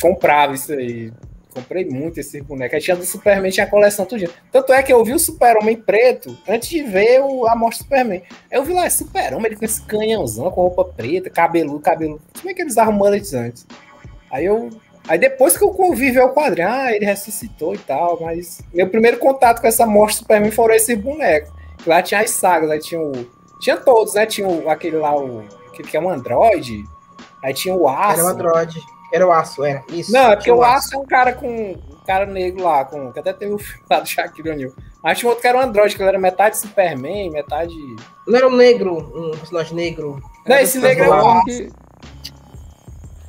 [0.01, 1.13] comprava isso aí.
[1.53, 2.73] Comprei muito esse boneco.
[2.73, 4.31] Aí tinha do Superman, tinha a coleção tudinho.
[4.53, 8.23] Tanto é que eu vi o Super-Homem preto antes de ver o, do Superman.
[8.49, 12.21] Eu vi lá, é Super-Homem, ele com esse canhãozão, com roupa preta, cabeludo, cabelo.
[12.39, 13.67] Como é que eles mullets antes?
[14.31, 14.71] Aí eu
[15.09, 19.19] Aí depois que eu convivi ao quadrinho, ah, ele ressuscitou e tal, mas meu primeiro
[19.19, 21.51] contato com essa morte do Superman foram esses bonecos.
[21.87, 23.13] Lá tinha as sagas, aí tinha o.
[23.61, 24.27] Tinha todos, né?
[24.27, 25.45] Tinha o, aquele lá, o.
[25.69, 26.85] Aquele que é um androide.
[27.43, 28.21] Aí tinha o aço.
[28.21, 28.81] Era um androide.
[29.13, 29.83] Era o aço, era.
[29.89, 30.13] Isso.
[30.13, 31.49] Não, é porque o aço é um cara com.
[31.49, 33.13] Um cara negro lá, com.
[33.13, 34.73] Que até teve o filme lá do Shaquille O'Neal.
[35.03, 37.75] Mas tinha outro que era um androide, que ele era metade Superman, metade.
[38.27, 40.23] Não era um negro, um personagem negro.
[40.47, 41.51] Não, esse negro é o aço.
[41.51, 41.69] É,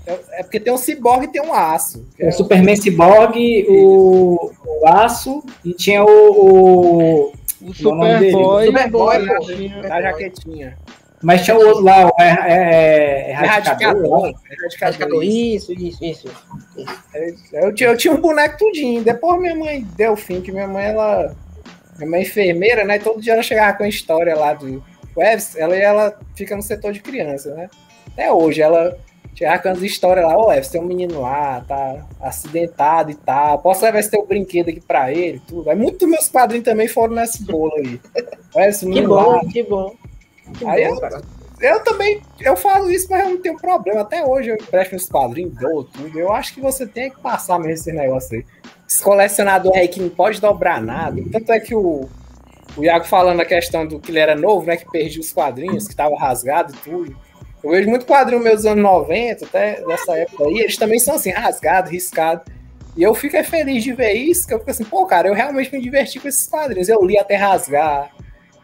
[0.06, 1.99] é porque tem um ciborgue e tem um aço.
[2.20, 6.08] O é Superman ciborgue, o, o aço e tinha o.
[6.08, 8.66] O, o Superboy.
[8.66, 10.78] Superboy, pô, da jaquetinha.
[11.22, 14.34] Mas tinha o outro lá, o é, é, é erradicador.
[14.74, 16.28] Erradicador, isso, isso, isso.
[17.54, 19.04] Eu, eu tinha um boneco tudinho.
[19.04, 21.36] Depois minha mãe deu fim, que minha mãe, ela.
[21.97, 22.97] Minha mãe é enfermeira, né?
[22.97, 24.84] Todo dia ela chegava com a história lá do.
[25.16, 27.70] Webs, ela, ela fica no setor de criança, né?
[28.14, 28.97] Até hoje, ela
[29.36, 33.59] Chegava com as histórias lá, ô, você tem um menino lá, tá acidentado e tal.
[33.59, 35.41] Posso levar esse teu brinquedo aqui pra ele?
[35.47, 35.69] Tudo.
[35.69, 37.99] Aí muitos meus padrinhos também foram nesse bolo aí.
[38.67, 39.39] Esse que bom, lá.
[39.45, 39.95] que bom.
[40.57, 41.21] Que aí bom, eu,
[41.61, 44.01] eu, também, eu falo isso, mas eu não tenho problema.
[44.01, 46.19] Até hoje eu empresto meus padrinhos, dou tudo.
[46.19, 48.45] Eu acho que você tem que passar mesmo esse negócio aí.
[48.88, 51.21] Esse colecionador aí que não pode dobrar nada.
[51.32, 52.09] Tanto é que o,
[52.75, 54.75] o Iago falando a questão do que ele era novo, né?
[54.75, 57.15] Que perdia os quadrinhos, que tava rasgado e tudo.
[57.64, 61.16] Eu vejo muito quadrinho meus dos anos 90, até dessa época aí, eles também são
[61.16, 62.45] assim, rasgados, riscados.
[62.97, 65.72] E eu fico feliz de ver isso, que eu fico assim, pô, cara, eu realmente
[65.72, 66.89] me diverti com esses quadrinhos.
[66.89, 68.12] Eu li até rasgar.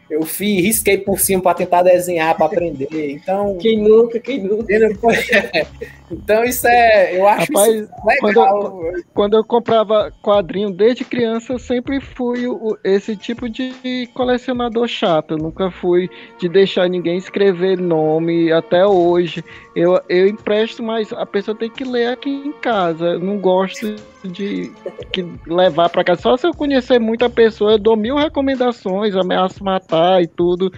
[0.09, 2.87] Eu fiz, risquei por cima para tentar desenhar, para aprender.
[2.91, 3.57] Então.
[3.57, 4.73] Quem nunca, quem nunca.
[6.09, 7.19] então, isso é.
[7.19, 7.89] Eu acho Rapaz, isso
[8.21, 8.61] legal.
[8.61, 14.09] Quando eu, quando eu, comprava quadrinho desde criança, eu sempre fui o, esse tipo de
[14.13, 15.31] colecionador chato.
[15.31, 19.43] Eu nunca fui de deixar ninguém escrever nome até hoje.
[19.75, 23.05] Eu, eu empresto, mas a pessoa tem que ler aqui em casa.
[23.05, 23.95] Eu não gosto
[24.27, 24.71] de
[25.11, 26.21] que levar para casa.
[26.21, 30.71] Só se eu conhecer muita pessoa, eu dou mil recomendações, ameaço matar e tudo,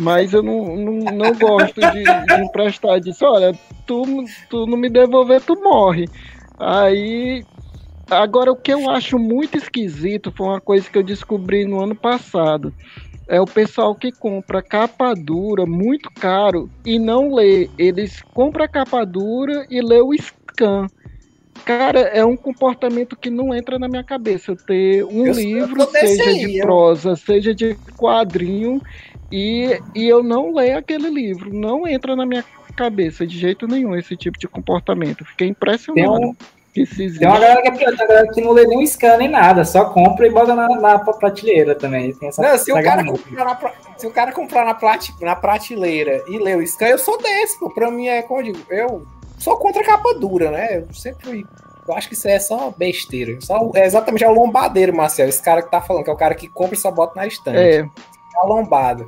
[0.00, 3.24] mas eu não, não, não gosto de, de emprestar disso.
[3.24, 3.52] Olha,
[3.86, 6.08] tu, tu não me devolver, tu morre.
[6.58, 7.44] Aí
[8.10, 11.94] Agora, o que eu acho muito esquisito foi uma coisa que eu descobri no ano
[11.94, 12.74] passado.
[13.26, 17.70] É o pessoal que compra capa dura muito caro e não lê.
[17.78, 20.86] Eles compram a capa dura e lê o scan.
[21.64, 24.56] Cara, é um comportamento que não entra na minha cabeça.
[24.56, 28.80] ter um eu, livro, eu seja aí, de prosa, seja de quadrinho,
[29.30, 31.52] e, e eu não leio aquele livro.
[31.52, 32.44] Não entra na minha
[32.76, 35.24] cabeça de jeito nenhum esse tipo de comportamento.
[35.24, 36.36] Fiquei impressionado.
[36.74, 39.18] Tem, um, tem uma galera que, é tem uma galera que não lê nem scan
[39.18, 42.12] nem nada, só compra e bota na, na prateleira também.
[42.14, 45.36] Tem essa, não, se, o cara comprar na, se o cara comprar na, prate, na
[45.36, 47.70] prateleira e ler o scan, eu sou desse, pô.
[47.70, 49.06] Pra mim é como eu digo, eu
[49.42, 50.78] sou contra capa dura, né?
[50.78, 51.44] Eu sempre.
[51.86, 53.40] Eu acho que isso é só besteira.
[53.40, 55.28] Só, é exatamente é o lombadeiro, Marcel.
[55.28, 57.26] Esse cara que tá falando, que é o cara que compra e só bota na
[57.26, 57.58] estante.
[57.58, 57.80] É.
[57.80, 57.86] é
[58.36, 59.04] a lombada.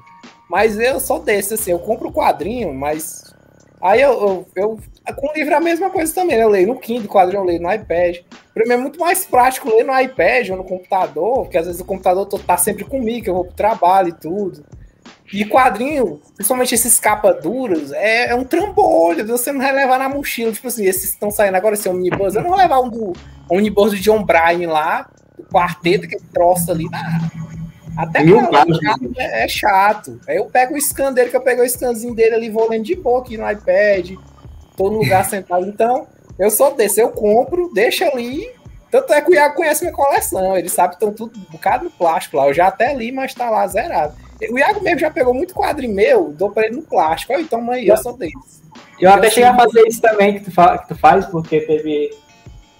[0.50, 3.32] Mas eu sou desse, assim, eu compro o quadrinho, mas.
[3.80, 4.78] Aí eu, eu, eu,
[5.14, 6.42] Com o livro é a mesma coisa também, né?
[6.42, 8.18] Eu leio no Kindle, quadrinho eu leio no iPad.
[8.52, 11.80] Pra mim é muito mais prático ler no iPad ou no computador, porque às vezes
[11.80, 14.64] o computador tá sempre comigo, que eu vou pro trabalho e tudo.
[15.32, 19.26] E quadrinho, principalmente esses capas duras, é, é, um trambolho.
[19.26, 20.52] Você não vai levar na mochila.
[20.52, 22.34] Tipo assim, esses estão saindo agora, esse Omnibus.
[22.34, 23.12] Eu não vou levar um do
[23.48, 25.08] Omnibus do John Bryan lá,
[25.38, 26.88] o quarteto, que troça ali.
[26.90, 27.30] na
[27.96, 28.32] Até que
[29.18, 30.20] é, é, chato.
[30.28, 32.84] Aí eu pego o scan dele, que eu pego o scanzinho dele ali, vou lendo
[32.84, 34.12] de boa aqui no iPad.
[34.76, 35.66] Tô no lugar sentado.
[35.66, 36.06] Então,
[36.38, 37.00] eu sou desse.
[37.00, 38.46] Eu compro, deixo ali.
[38.90, 40.56] Tanto é que o Iago conhece minha coleção.
[40.56, 42.46] Ele sabe que estão tudo um bocado no plástico lá.
[42.46, 44.23] Eu já até li, mas tá lá zerado.
[44.50, 47.32] O Iago mesmo já pegou muito quadrinho meu, dou pra ele no plástico.
[47.32, 48.62] Olha, então, mãe, eu sou deles.
[49.00, 52.10] Eu, até cheguei a fazer isso também que tu, fa que tu faz, porque teve.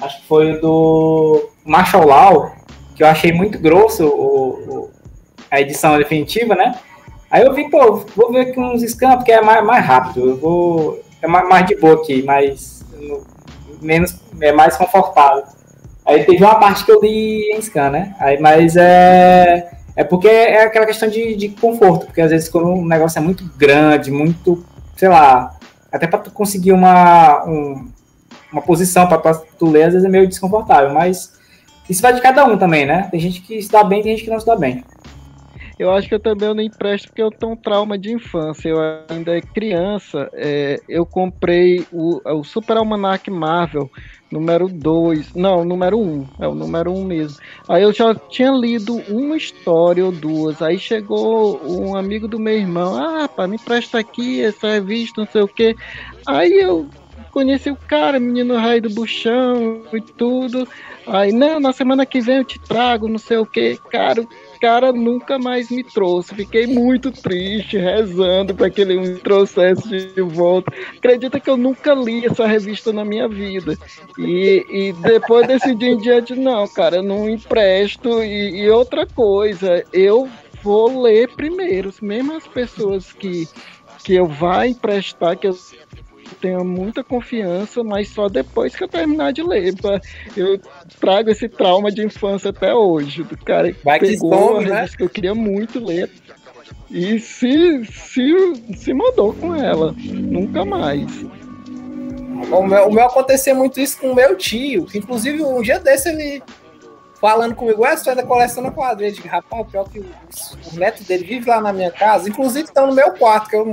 [0.01, 2.53] Acho que foi o do Marshall Law,
[2.95, 4.91] que eu achei muito grosso o, o,
[5.51, 6.79] a edição definitiva, né?
[7.31, 10.31] Aí eu vi, pô, vou ver aqui uns scans, porque é mais, mais rápido.
[10.31, 11.03] Eu vou.
[11.21, 12.85] É mais, mais de boa aqui, mais.
[13.81, 14.17] Menos.
[14.41, 15.45] É mais confortável.
[16.05, 18.15] Aí teve uma parte que eu li em scan, né?
[18.19, 22.69] Aí, mas é é porque é aquela questão de, de conforto, porque às vezes quando
[22.69, 24.65] um negócio é muito grande, muito,
[24.97, 25.57] sei lá,
[25.91, 27.89] até para tu conseguir uma, um,
[28.53, 31.33] uma posição para tu ler, às vezes é meio desconfortável, mas
[31.89, 33.09] isso vai de cada um também, né?
[33.11, 34.83] Tem gente que se dá bem, tem gente que não se dá bem.
[35.79, 38.69] Eu acho que eu também não empresto porque eu tenho um trauma de infância.
[38.69, 43.91] Eu ainda é criança, é, eu comprei o, o Super Almanac Marvel
[44.35, 47.37] número 2, não, número 1, um, é o número 1 um mesmo.
[47.69, 52.55] Aí eu já tinha lido uma história ou duas, aí chegou um amigo do meu
[52.55, 55.77] irmão, ah, pá, me presta aqui essa revista, não sei o que.
[56.27, 56.89] Aí eu
[57.31, 60.67] conheci o cara, menino raio do buchão e tudo.
[61.07, 63.79] Aí, não, na semana que vem eu te trago, não sei o que.
[63.91, 64.25] Cara,
[64.61, 66.35] cara nunca mais me trouxe.
[66.35, 70.73] Fiquei muito triste, rezando para que ele me trouxesse de volta.
[70.97, 73.77] Acredita que eu nunca li essa revista na minha vida.
[74.19, 78.23] E, e depois desse dia em diante, não, cara, não empresto.
[78.23, 80.29] E, e outra coisa, eu
[80.63, 81.93] vou ler primeiro.
[82.01, 83.49] Mesmo as pessoas que,
[84.03, 85.57] que eu vá emprestar, que eu
[86.41, 89.75] tenho muita confiança, mas só depois que eu terminar de ler.
[90.37, 90.61] Eu
[91.01, 93.23] trago esse trauma de infância até hoje.
[93.23, 94.89] Do cara que Vai pegou que some, a né?
[94.97, 96.11] que eu queria muito ler
[96.91, 99.95] e se, se, se mandou com ela.
[99.99, 101.25] Nunca mais.
[102.51, 104.87] O meu, o meu aconteceu muito isso com o meu tio.
[104.95, 106.43] Inclusive, um dia desse ele
[107.21, 109.17] falando comigo, é, você ainda coleciona quadrinhos.
[109.17, 112.29] Eu digo, rapaz, pior que o, o neto dele vive lá na minha casa.
[112.29, 113.73] Inclusive, estão no meu quarto, que eu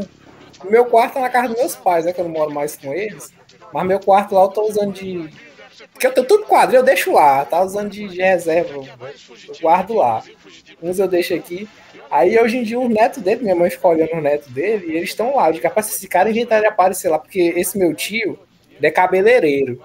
[0.69, 2.13] meu quarto é na casa dos meus pais, né?
[2.13, 3.33] Que eu não moro mais com eles.
[3.73, 5.29] Mas meu quarto lá eu tô usando de.
[5.93, 8.87] Porque eu tenho tudo quadro, eu deixo lá, tá usando de, de reserva, eu
[9.61, 10.23] guardo lá.
[10.81, 11.67] Uns eu deixo aqui.
[12.09, 14.97] Aí hoje em dia o neto dele, minha mãe fica olhando o neto dele, e
[14.97, 15.49] eles estão lá.
[15.49, 18.37] Digo, rapaz, esse cara inventaram de aparecer lá, porque esse meu tio,
[18.77, 19.83] ele é cabeleireiro.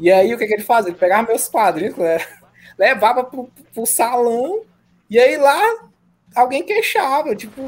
[0.00, 0.90] E aí o que, que ele fazia?
[0.90, 2.18] Ele pegava meus quadrinhos, né?
[2.78, 4.62] levava pro, pro salão,
[5.10, 5.87] e aí lá
[6.40, 7.62] alguém queixava, tipo,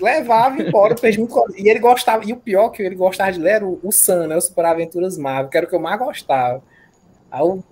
[0.00, 1.34] levava embora, fez muito.
[1.56, 4.26] E ele gostava, e o pior que ele gostava de ler era o, o Sun,
[4.26, 4.36] né?
[4.36, 6.62] O Super Aventuras Marvel, que era o que eu mais gostava.
[7.30, 7.62] Aí eu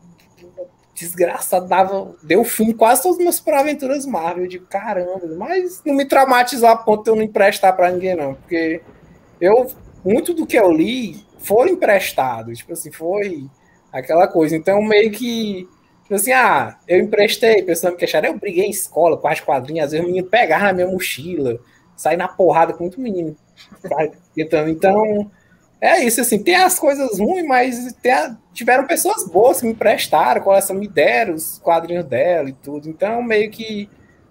[0.94, 4.46] desgraçado, dava, deu fim quase todas as minhas aventuras Marvel.
[4.46, 8.34] de caramba, mas não me traumatizar a ponto de eu não emprestar para ninguém, não.
[8.34, 8.80] Porque
[9.40, 9.66] eu,
[10.04, 12.52] muito do que eu li foi emprestado.
[12.54, 13.46] Tipo assim, foi
[13.92, 14.56] aquela coisa.
[14.56, 15.68] Então, meio que.
[16.04, 19.86] Tipo assim, ah, eu emprestei, pensando que acharam, eu briguei em escola com as quadrinhas,
[19.86, 21.58] às vezes o menino pegava na minha mochila,
[21.96, 23.36] sair na porrada com muito menino.
[24.36, 25.30] Então, então
[25.80, 30.42] é isso, assim, tem as coisas ruins, mas a, tiveram pessoas boas que me prestaram,
[30.42, 32.88] coleção me deram os quadrinhos dela e tudo.
[32.88, 33.88] Então, meio que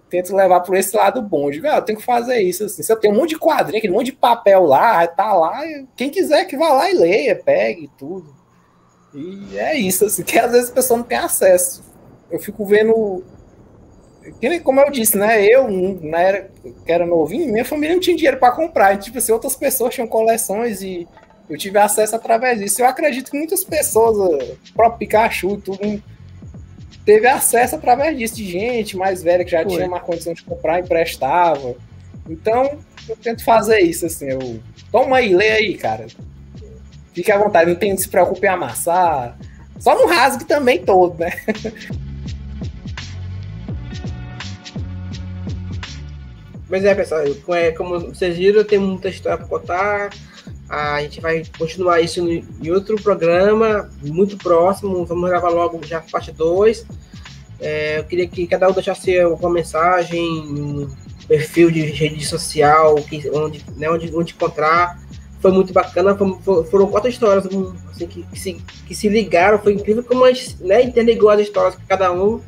[0.08, 1.50] tento levar por esse lado bom.
[1.50, 2.64] Digo, ah, eu tenho que fazer isso.
[2.64, 2.82] Assim.
[2.82, 5.60] Se eu tenho um monte de quadrinho, aquele monte de papel lá, tá lá,
[5.96, 8.43] quem quiser que vá lá e leia, pegue tudo.
[9.14, 11.84] E é isso, assim, que às vezes a pessoa não tem acesso.
[12.30, 13.22] Eu fico vendo.
[14.62, 15.44] Como eu disse, né?
[15.46, 15.68] Eu,
[16.02, 16.50] na era
[16.84, 18.94] que era novinho, minha família não tinha dinheiro para comprar.
[18.94, 21.06] E, tipo assim, outras pessoas tinham coleções e
[21.48, 22.82] eu tive acesso através disso.
[22.82, 26.02] Eu acredito que muitas pessoas, o próprio Pikachu, tudo,
[27.04, 29.76] teve acesso através disso, de gente mais velha que já Foi.
[29.76, 31.76] tinha uma condição de comprar, emprestava.
[32.28, 34.58] Então, eu tento fazer isso, assim, eu...
[34.90, 36.06] Toma aí, lê aí, cara.
[37.14, 39.38] Fique à vontade, não tem, se preocupe em amassar.
[39.78, 41.30] Só no rasgue também todo, né?
[46.68, 47.22] Mas é, pessoal,
[47.76, 50.10] como vocês viram, tem muita história para contar.
[50.68, 55.04] A gente vai continuar isso em outro programa, muito próximo.
[55.04, 56.84] Vamos gravar logo já parte 2.
[57.60, 60.88] É, eu queria que cada um deixasse uma mensagem,
[61.28, 65.00] perfil de rede social, que, onde, né, onde, onde encontrar.
[65.44, 66.16] Foi muito bacana.
[66.16, 68.54] Foram, foram quatro histórias assim, que, que, se,
[68.86, 69.58] que se ligaram.
[69.58, 72.40] Foi incrível como a gente né, interligou as histórias que cada um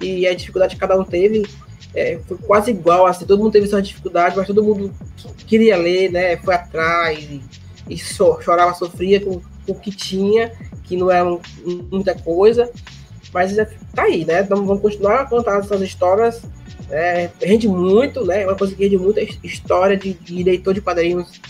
[0.00, 1.46] e a dificuldade que cada um teve.
[1.94, 4.90] É, foi quase igual, assim, todo mundo teve sua dificuldade, mas todo mundo
[5.46, 6.38] queria ler, né?
[6.38, 7.28] Foi atrás,
[7.86, 10.50] e so, chorava, sofria com, com o que tinha,
[10.84, 11.38] que não era um,
[11.90, 12.70] muita coisa,
[13.30, 13.54] mas
[13.94, 14.40] tá aí, né?
[14.40, 16.40] Então vamos continuar a contar essas histórias.
[16.90, 18.46] É, rende muito, né?
[18.46, 21.40] Uma coisa que rende muito é história de, de leitor de quadrinhos,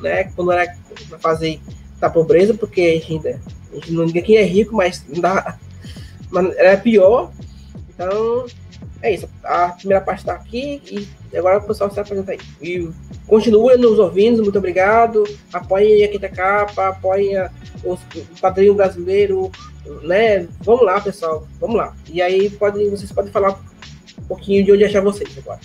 [0.00, 0.24] né?
[0.34, 0.74] Quando era
[1.10, 1.60] na fase
[2.00, 5.58] da pobreza, porque a gente, a gente não ninguém é rico, mas, não dá,
[6.30, 7.30] mas era pior.
[7.90, 8.46] Então,
[9.02, 9.28] é isso.
[9.44, 10.82] A primeira parte está aqui
[11.32, 12.38] e agora o pessoal se apresenta aí.
[12.60, 12.90] E
[13.26, 15.24] continue nos ouvindo, muito obrigado.
[15.52, 17.36] Apoiem a Quinta Capa, apoiem
[17.84, 17.96] o
[18.40, 19.50] padrinho brasileiro,
[20.02, 20.48] né?
[20.60, 21.94] Vamos lá, pessoal, vamos lá.
[22.12, 23.58] E aí pode, vocês podem falar
[24.28, 25.60] pouquinho de onde achar vocês agora.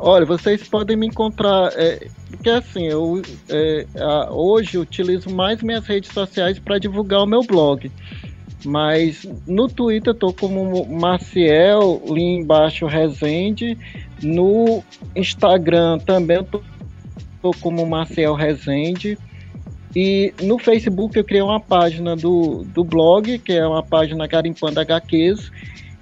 [0.00, 3.84] Olha, vocês podem me encontrar, é, porque assim, eu é,
[4.30, 7.90] hoje eu utilizo mais minhas redes sociais para divulgar o meu blog.
[8.64, 13.76] Mas no Twitter eu tô como Maciel, ali embaixo Rezende.
[14.22, 14.82] No
[15.14, 16.62] Instagram também eu tô,
[17.42, 19.18] tô como Maciel Rezende.
[19.94, 24.80] E no Facebook eu criei uma página do, do blog, que é uma página Garimpando
[24.80, 25.50] HQs.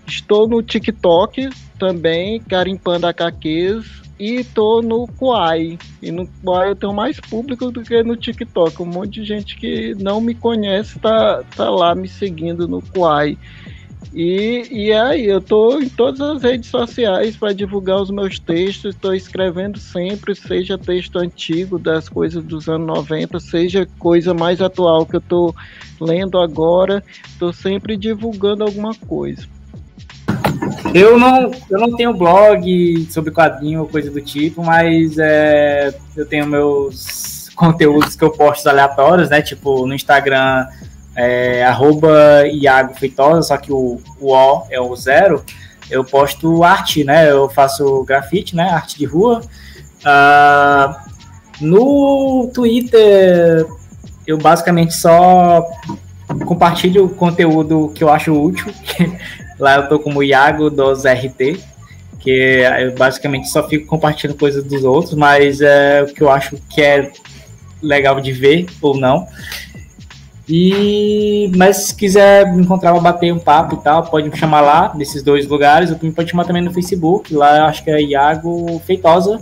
[0.07, 5.79] Estou no TikTok também, Garimpando HQs e tô no Kuai.
[6.03, 8.83] E no Kuai eu tenho mais público do que no TikTok.
[8.83, 13.39] Um monte de gente que não me conhece tá, tá lá me seguindo no Kuai.
[14.13, 18.95] E, e aí, eu tô em todas as redes sociais para divulgar os meus textos,
[18.95, 25.05] estou escrevendo sempre, seja texto antigo das coisas dos anos 90, seja coisa mais atual
[25.05, 25.55] que eu estou
[26.01, 29.47] lendo agora, estou sempre divulgando alguma coisa.
[30.95, 36.25] Eu não, eu não tenho blog sobre quadrinho ou coisa do tipo, mas é, eu
[36.25, 39.43] tenho meus conteúdos que eu posto aleatórios, né?
[39.43, 40.67] Tipo, no Instagram,
[41.15, 45.45] é, arroba Iago Feitosa, só que o, o O é o zero.
[45.91, 47.31] Eu posto arte, né?
[47.31, 48.69] Eu faço grafite, né?
[48.71, 49.41] Arte de rua.
[50.03, 50.95] Uh,
[51.61, 53.67] no Twitter,
[54.27, 55.65] eu basicamente só
[56.45, 58.67] compartilho conteúdo que eu acho útil.
[59.59, 61.59] Lá eu tô como Iago dos RT,
[62.21, 62.31] que
[62.81, 66.83] eu basicamente só fico compartilhando coisas dos outros, mas é o que eu acho que
[66.83, 67.11] é
[67.83, 69.27] legal de ver ou não.
[70.49, 74.93] E mas se quiser me encontrar bater um papo e tal, pode me chamar lá
[74.95, 75.91] nesses dois lugares.
[75.91, 77.35] Ou pode chamar também no Facebook.
[77.35, 79.41] Lá acho que é Iago Feitosa.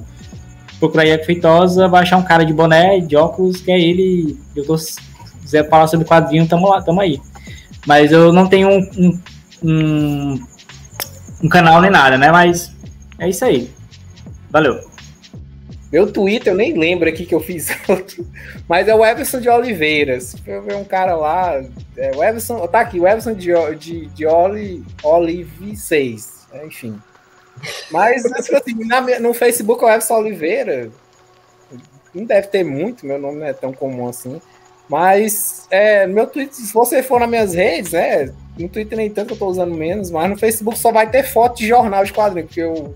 [0.78, 4.38] Procurar Iago Feitosa, vai achar um cara de boné, de óculos, que é ele.
[4.56, 4.96] Eu tô, se
[5.42, 7.20] quiser falar sobre quadrinho, tamo lá, tamo aí.
[7.86, 9.18] Mas eu não tenho um, um
[9.64, 10.38] um,
[11.42, 12.30] um canal nem nada, né?
[12.30, 12.70] Mas
[13.18, 13.70] é isso aí.
[14.50, 14.92] Valeu.
[15.90, 18.26] Meu Twitter, eu nem lembro aqui que eu fiz outro,
[18.68, 20.34] mas é o Everson de Oliveiras.
[20.44, 21.62] Eu ver um cara lá,
[21.96, 27.00] é o Everson, tá aqui, o Everson de, de, de Oli, Olive 6, enfim.
[27.92, 30.90] Mas, tipo assim, na, no Facebook é o Everson Oliveira,
[32.12, 34.40] não deve ter muito, meu nome não é tão comum assim,
[34.88, 39.34] mas é, meu Twitter, se você for nas minhas redes, né, No Twitter nem tanto,
[39.34, 42.48] eu tô usando menos, mas no Facebook só vai ter foto de jornal de quadrinhos,
[42.48, 42.94] porque eu,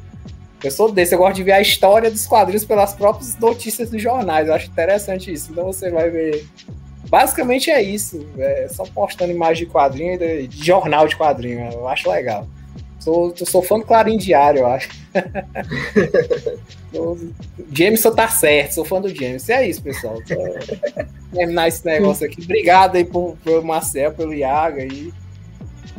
[0.63, 4.01] eu sou desse, eu gosto de ver a história dos quadrinhos pelas próprias notícias dos
[4.01, 4.49] jornais.
[4.49, 5.53] Eu acho interessante isso.
[5.53, 6.47] Então você vai ver.
[7.09, 8.27] Basicamente é isso.
[8.39, 11.71] É só postando imagem de quadrinho, de, de jornal de quadrinho.
[11.73, 12.47] Eu acho legal.
[12.99, 14.89] Sou, sou fã do Clarim Diário, eu acho.
[17.73, 19.53] Jameson tá certo, sou fã do Jameson.
[19.53, 20.19] É isso, pessoal.
[21.33, 22.43] terminar esse negócio aqui.
[22.43, 25.13] Obrigado aí por, pelo Marcel, pelo Iago aí.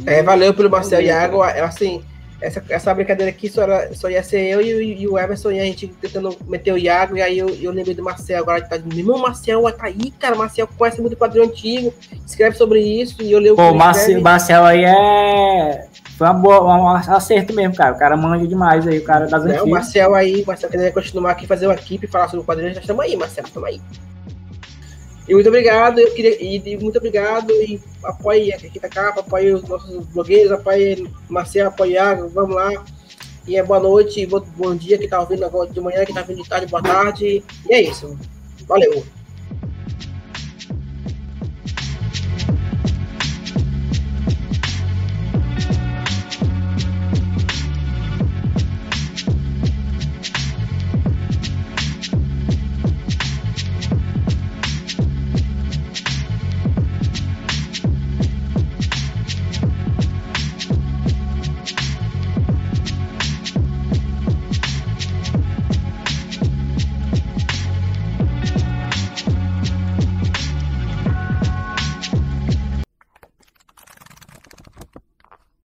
[0.06, 1.42] É, valeu pelo Marcel e Iago.
[1.42, 2.04] Assim,
[2.42, 5.60] essa, essa brincadeira aqui só, era, só ia ser eu e, e, o Everson e
[5.60, 8.78] a gente tentando meter o Iago, e aí eu, eu lembrei do Marcel agora, tá,
[8.78, 11.94] meu irmão Marcel tá aí, cara, Marcel conhece muito quadrinho antigo,
[12.26, 15.88] escreve sobre isso, e eu leio o Pô, Marcel, Marcel aí é.
[16.18, 17.96] Foi uma boa, um acerto mesmo, cara.
[17.96, 19.64] O cara manja demais aí, o cara das antigas.
[19.64, 22.82] O Marcel aí, Marcel querendo continuar aqui, fazer uma equipe, falar sobre o quadrinho, já
[22.82, 23.82] estamos aí, Marcel, estamos aí.
[25.30, 29.62] E muito obrigado, eu queria, e, muito obrigado, e apoie aqui da capa, apoie os
[29.62, 32.84] nossos blogueiros, apoie Marcelo, apoie Iago, vamos lá.
[33.48, 36.24] E é boa noite, bom, bom dia que tá ouvindo agora de manhã, que tá
[36.24, 37.44] vindo de tarde, boa tarde.
[37.70, 38.18] E é isso.
[38.68, 39.06] Valeu.